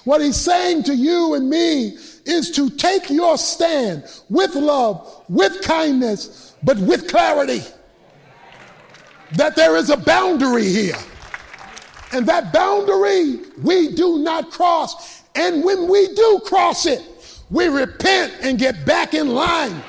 What 0.06 0.22
he's 0.22 0.38
saying 0.38 0.84
to 0.84 0.96
you 0.96 1.34
and 1.34 1.50
me 1.50 1.98
is 2.26 2.50
to 2.52 2.70
take 2.70 3.10
your 3.10 3.38
stand 3.38 4.06
with 4.30 4.56
love, 4.56 5.26
with 5.28 5.62
kindness, 5.62 6.56
but 6.64 6.78
with 6.78 7.10
clarity. 7.10 7.62
That 9.34 9.58
there 9.58 9.76
is 9.76 9.90
a 9.90 9.98
boundary 9.98 10.70
here. 10.70 10.96
And 12.14 12.26
that 12.28 12.54
boundary 12.54 13.42
we 13.62 13.94
do 13.94 14.20
not 14.20 14.50
cross. 14.50 15.24
And 15.36 15.62
when 15.62 15.90
we 15.90 16.16
do 16.16 16.40
cross 16.46 16.86
it, 16.86 17.02
we 17.50 17.68
repent 17.68 18.32
and 18.42 18.58
get 18.58 18.86
back 18.86 19.14
in 19.14 19.28
line 19.28 19.84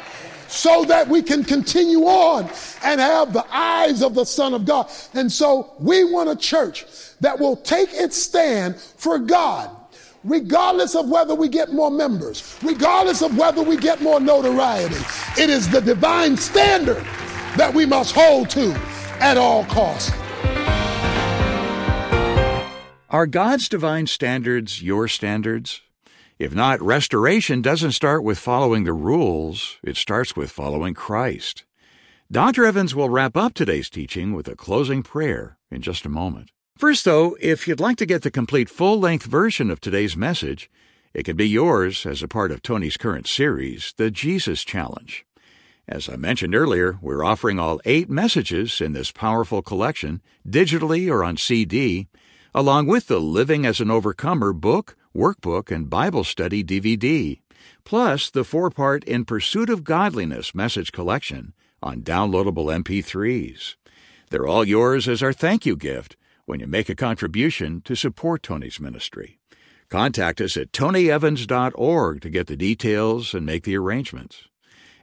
so 0.56 0.84
that 0.86 1.06
we 1.06 1.22
can 1.22 1.44
continue 1.44 2.04
on 2.04 2.50
and 2.82 2.98
have 2.98 3.34
the 3.34 3.44
eyes 3.54 4.02
of 4.02 4.14
the 4.14 4.24
Son 4.24 4.54
of 4.54 4.64
God. 4.64 4.90
And 5.12 5.30
so 5.30 5.74
we 5.78 6.02
want 6.04 6.30
a 6.30 6.36
church 6.36 6.86
that 7.20 7.38
will 7.38 7.56
take 7.56 7.90
its 7.92 8.16
stand 8.16 8.76
for 8.76 9.18
God, 9.18 9.70
regardless 10.24 10.94
of 10.94 11.10
whether 11.10 11.34
we 11.34 11.48
get 11.48 11.72
more 11.72 11.90
members, 11.90 12.58
regardless 12.62 13.20
of 13.20 13.36
whether 13.36 13.62
we 13.62 13.76
get 13.76 14.00
more 14.00 14.18
notoriety. 14.18 14.96
It 15.38 15.50
is 15.50 15.68
the 15.68 15.80
divine 15.80 16.38
standard 16.38 17.04
that 17.56 17.72
we 17.72 17.84
must 17.84 18.14
hold 18.14 18.48
to 18.50 18.72
at 19.20 19.36
all 19.36 19.64
costs. 19.66 20.10
Are 23.10 23.26
God's 23.26 23.68
divine 23.68 24.06
standards 24.06 24.82
your 24.82 25.06
standards? 25.06 25.82
If 26.38 26.54
not, 26.54 26.82
restoration 26.82 27.62
doesn't 27.62 27.92
start 27.92 28.22
with 28.22 28.38
following 28.38 28.84
the 28.84 28.92
rules, 28.92 29.78
it 29.82 29.96
starts 29.96 30.36
with 30.36 30.50
following 30.50 30.92
Christ. 30.92 31.64
Dr. 32.30 32.66
Evans 32.66 32.94
will 32.94 33.08
wrap 33.08 33.38
up 33.38 33.54
today's 33.54 33.88
teaching 33.88 34.34
with 34.34 34.46
a 34.46 34.54
closing 34.54 35.02
prayer 35.02 35.56
in 35.70 35.80
just 35.80 36.04
a 36.04 36.10
moment. 36.10 36.50
First, 36.76 37.06
though, 37.06 37.38
if 37.40 37.66
you'd 37.66 37.80
like 37.80 37.96
to 37.96 38.04
get 38.04 38.20
the 38.20 38.30
complete 38.30 38.68
full 38.68 39.00
length 39.00 39.24
version 39.24 39.70
of 39.70 39.80
today's 39.80 40.14
message, 40.14 40.68
it 41.14 41.24
can 41.24 41.36
be 41.36 41.48
yours 41.48 42.04
as 42.04 42.22
a 42.22 42.28
part 42.28 42.52
of 42.52 42.60
Tony's 42.60 42.98
current 42.98 43.26
series, 43.26 43.94
The 43.96 44.10
Jesus 44.10 44.62
Challenge. 44.62 45.24
As 45.88 46.06
I 46.06 46.16
mentioned 46.16 46.54
earlier, 46.54 46.98
we're 47.00 47.24
offering 47.24 47.58
all 47.58 47.80
eight 47.86 48.10
messages 48.10 48.82
in 48.82 48.92
this 48.92 49.10
powerful 49.10 49.62
collection, 49.62 50.20
digitally 50.46 51.10
or 51.10 51.24
on 51.24 51.38
CD, 51.38 52.08
along 52.54 52.88
with 52.88 53.06
the 53.06 53.20
Living 53.20 53.64
as 53.64 53.80
an 53.80 53.90
Overcomer 53.90 54.52
book, 54.52 54.96
workbook, 55.16 55.74
and 55.74 55.90
Bible 55.90 56.24
study 56.24 56.62
DVD, 56.62 57.40
plus 57.84 58.30
the 58.30 58.44
four 58.44 58.70
part 58.70 59.02
In 59.04 59.24
Pursuit 59.24 59.70
of 59.70 59.84
Godliness 59.84 60.54
message 60.54 60.92
collection 60.92 61.54
on 61.82 62.02
downloadable 62.02 62.66
MP3s. 62.66 63.76
They're 64.30 64.46
all 64.46 64.64
yours 64.64 65.08
as 65.08 65.22
our 65.22 65.32
thank 65.32 65.64
you 65.64 65.76
gift 65.76 66.16
when 66.44 66.60
you 66.60 66.66
make 66.66 66.88
a 66.88 66.94
contribution 66.94 67.80
to 67.82 67.94
support 67.94 68.42
Tony's 68.42 68.80
ministry. 68.80 69.38
Contact 69.88 70.40
us 70.40 70.56
at 70.56 70.72
tonyevans.org 70.72 72.20
to 72.20 72.30
get 72.30 72.46
the 72.48 72.56
details 72.56 73.34
and 73.34 73.46
make 73.46 73.64
the 73.64 73.76
arrangements. 73.76 74.48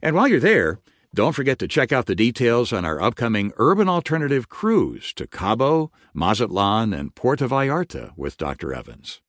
And 0.02 0.16
while 0.16 0.28
you're 0.28 0.40
there, 0.40 0.80
don't 1.16 1.34
forget 1.34 1.60
to 1.60 1.68
check 1.68 1.92
out 1.92 2.08
the 2.08 2.16
details 2.16 2.74
on 2.74 2.86
our 2.86 3.00
upcoming 3.00 3.54
Urban 3.58 3.88
Alternative 3.88 4.50
cruise 4.50 5.14
to 5.14 5.28
Cabo, 5.28 5.92
Mazatlan, 6.14 6.92
and 6.92 7.14
Puerto 7.14 7.48
Vallarta 7.48 8.12
with 8.18 8.36
Dr. 8.36 8.74
Evans. 8.74 9.22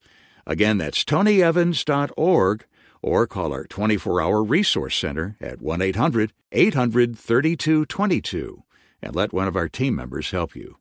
Again, 0.47 0.79
that's 0.79 1.05
tonyevans.org 1.05 2.67
or 3.03 3.27
call 3.27 3.53
our 3.53 3.65
24 3.65 4.23
hour 4.23 4.43
resource 4.43 4.97
center 4.97 5.37
at 5.41 5.61
1 5.61 5.83
800 5.83 6.33
800 6.53 7.19
3222 7.19 8.63
and 9.03 9.15
let 9.15 9.33
one 9.33 9.49
of 9.49 9.57
our 9.57 9.69
team 9.69 9.95
members 9.95 10.31
help 10.31 10.57
you. 10.57 10.79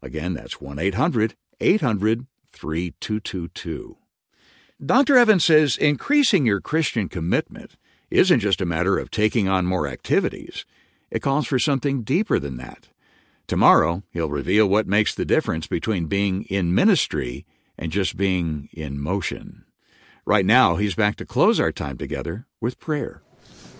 Again, 0.00 0.34
that's 0.34 0.60
1 0.60 0.78
800 0.78 1.34
800 1.60 2.26
3222. 2.50 3.96
Dr. 4.84 5.16
Evans 5.16 5.44
says 5.44 5.76
increasing 5.76 6.46
your 6.46 6.60
Christian 6.60 7.08
commitment 7.08 7.76
isn't 8.10 8.40
just 8.40 8.60
a 8.60 8.66
matter 8.66 8.98
of 8.98 9.10
taking 9.10 9.48
on 9.48 9.66
more 9.66 9.88
activities, 9.88 10.64
it 11.10 11.22
calls 11.22 11.46
for 11.46 11.58
something 11.58 12.02
deeper 12.02 12.38
than 12.38 12.56
that. 12.56 12.88
Tomorrow, 13.46 14.02
he'll 14.12 14.28
reveal 14.28 14.66
what 14.66 14.86
makes 14.86 15.14
the 15.14 15.24
difference 15.24 15.66
between 15.66 16.06
being 16.06 16.44
in 16.44 16.74
ministry 16.74 17.44
and 17.78 17.92
just 17.92 18.16
being 18.16 18.68
in 18.72 18.98
motion. 18.98 19.64
Right 20.24 20.46
now, 20.46 20.76
he's 20.76 20.94
back 20.94 21.16
to 21.16 21.26
close 21.26 21.60
our 21.60 21.72
time 21.72 21.98
together 21.98 22.46
with 22.60 22.78
prayer. 22.78 23.22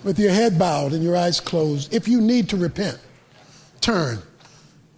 With 0.03 0.19
your 0.19 0.33
head 0.33 0.59
bowed 0.59 0.93
and 0.93 1.03
your 1.03 1.17
eyes 1.17 1.41
closed, 1.41 1.95
if 1.95 2.07
you 2.07 2.21
need 2.21 2.49
to 2.51 2.57
repent, 2.57 2.99
turn 3.81 4.19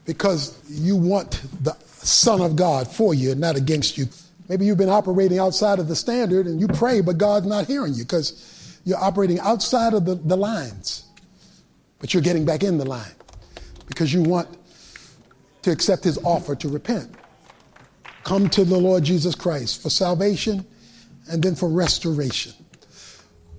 because 0.04 0.58
you 0.68 0.96
want 0.96 1.42
the 1.62 1.76
Son 1.86 2.40
of 2.40 2.56
God 2.56 2.88
for 2.88 3.14
you 3.14 3.34
not 3.34 3.56
against 3.56 3.98
you. 3.98 4.06
Maybe 4.48 4.64
you've 4.64 4.78
been 4.78 4.88
operating 4.88 5.38
outside 5.38 5.78
of 5.78 5.88
the 5.88 5.96
standard 5.96 6.46
and 6.46 6.60
you 6.60 6.68
pray, 6.68 7.00
but 7.00 7.18
God's 7.18 7.46
not 7.46 7.66
hearing 7.66 7.94
you 7.94 8.04
because 8.04 8.78
you're 8.84 8.98
operating 8.98 9.40
outside 9.40 9.92
of 9.92 10.04
the, 10.04 10.14
the 10.14 10.36
lines. 10.36 11.04
But 11.98 12.14
you're 12.14 12.22
getting 12.22 12.44
back 12.44 12.62
in 12.62 12.78
the 12.78 12.84
line 12.84 13.14
because 13.88 14.12
you 14.12 14.22
want 14.22 14.48
to 15.62 15.72
accept 15.72 16.04
his 16.04 16.18
offer 16.18 16.54
to 16.54 16.68
repent. 16.68 17.12
Come 18.26 18.50
to 18.50 18.64
the 18.64 18.76
Lord 18.76 19.04
Jesus 19.04 19.36
Christ 19.36 19.80
for 19.80 19.88
salvation 19.88 20.66
and 21.30 21.40
then 21.40 21.54
for 21.54 21.68
restoration. 21.68 22.54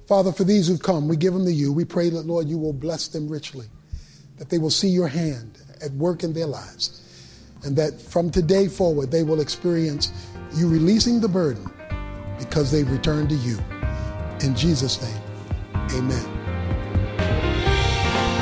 Father, 0.09 0.33
for 0.33 0.43
these 0.43 0.67
who've 0.67 0.83
come, 0.83 1.07
we 1.07 1.15
give 1.15 1.33
them 1.33 1.45
to 1.45 1.53
you. 1.53 1.71
We 1.71 1.85
pray 1.85 2.09
that, 2.09 2.25
Lord, 2.25 2.49
you 2.49 2.57
will 2.57 2.73
bless 2.73 3.07
them 3.07 3.29
richly, 3.29 3.67
that 4.37 4.49
they 4.49 4.57
will 4.57 4.69
see 4.69 4.89
your 4.89 5.07
hand 5.07 5.57
at 5.81 5.91
work 5.91 6.21
in 6.21 6.33
their 6.33 6.47
lives. 6.47 7.01
And 7.63 7.77
that 7.77 8.01
from 8.01 8.29
today 8.29 8.67
forward, 8.67 9.09
they 9.09 9.23
will 9.23 9.39
experience 9.39 10.11
you 10.53 10.67
releasing 10.67 11.21
the 11.21 11.29
burden 11.29 11.71
because 12.37 12.69
they've 12.69 12.91
returned 12.91 13.29
to 13.29 13.35
you. 13.35 13.57
In 14.41 14.53
Jesus' 14.53 15.01
name, 15.01 15.21
amen. 15.91 16.25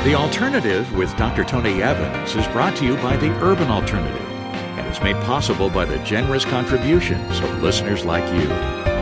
The 0.02 0.16
Alternative 0.16 0.92
with 0.96 1.16
Dr. 1.16 1.44
Tony 1.44 1.84
Evans 1.84 2.34
is 2.34 2.48
brought 2.48 2.74
to 2.78 2.84
you 2.84 2.96
by 2.96 3.16
the 3.16 3.30
Urban 3.44 3.68
Alternative 3.68 4.25
made 5.02 5.16
possible 5.24 5.70
by 5.70 5.84
the 5.84 5.98
generous 5.98 6.44
contributions 6.44 7.40
of 7.40 7.62
listeners 7.62 8.04
like 8.04 8.24
you. 8.34 8.95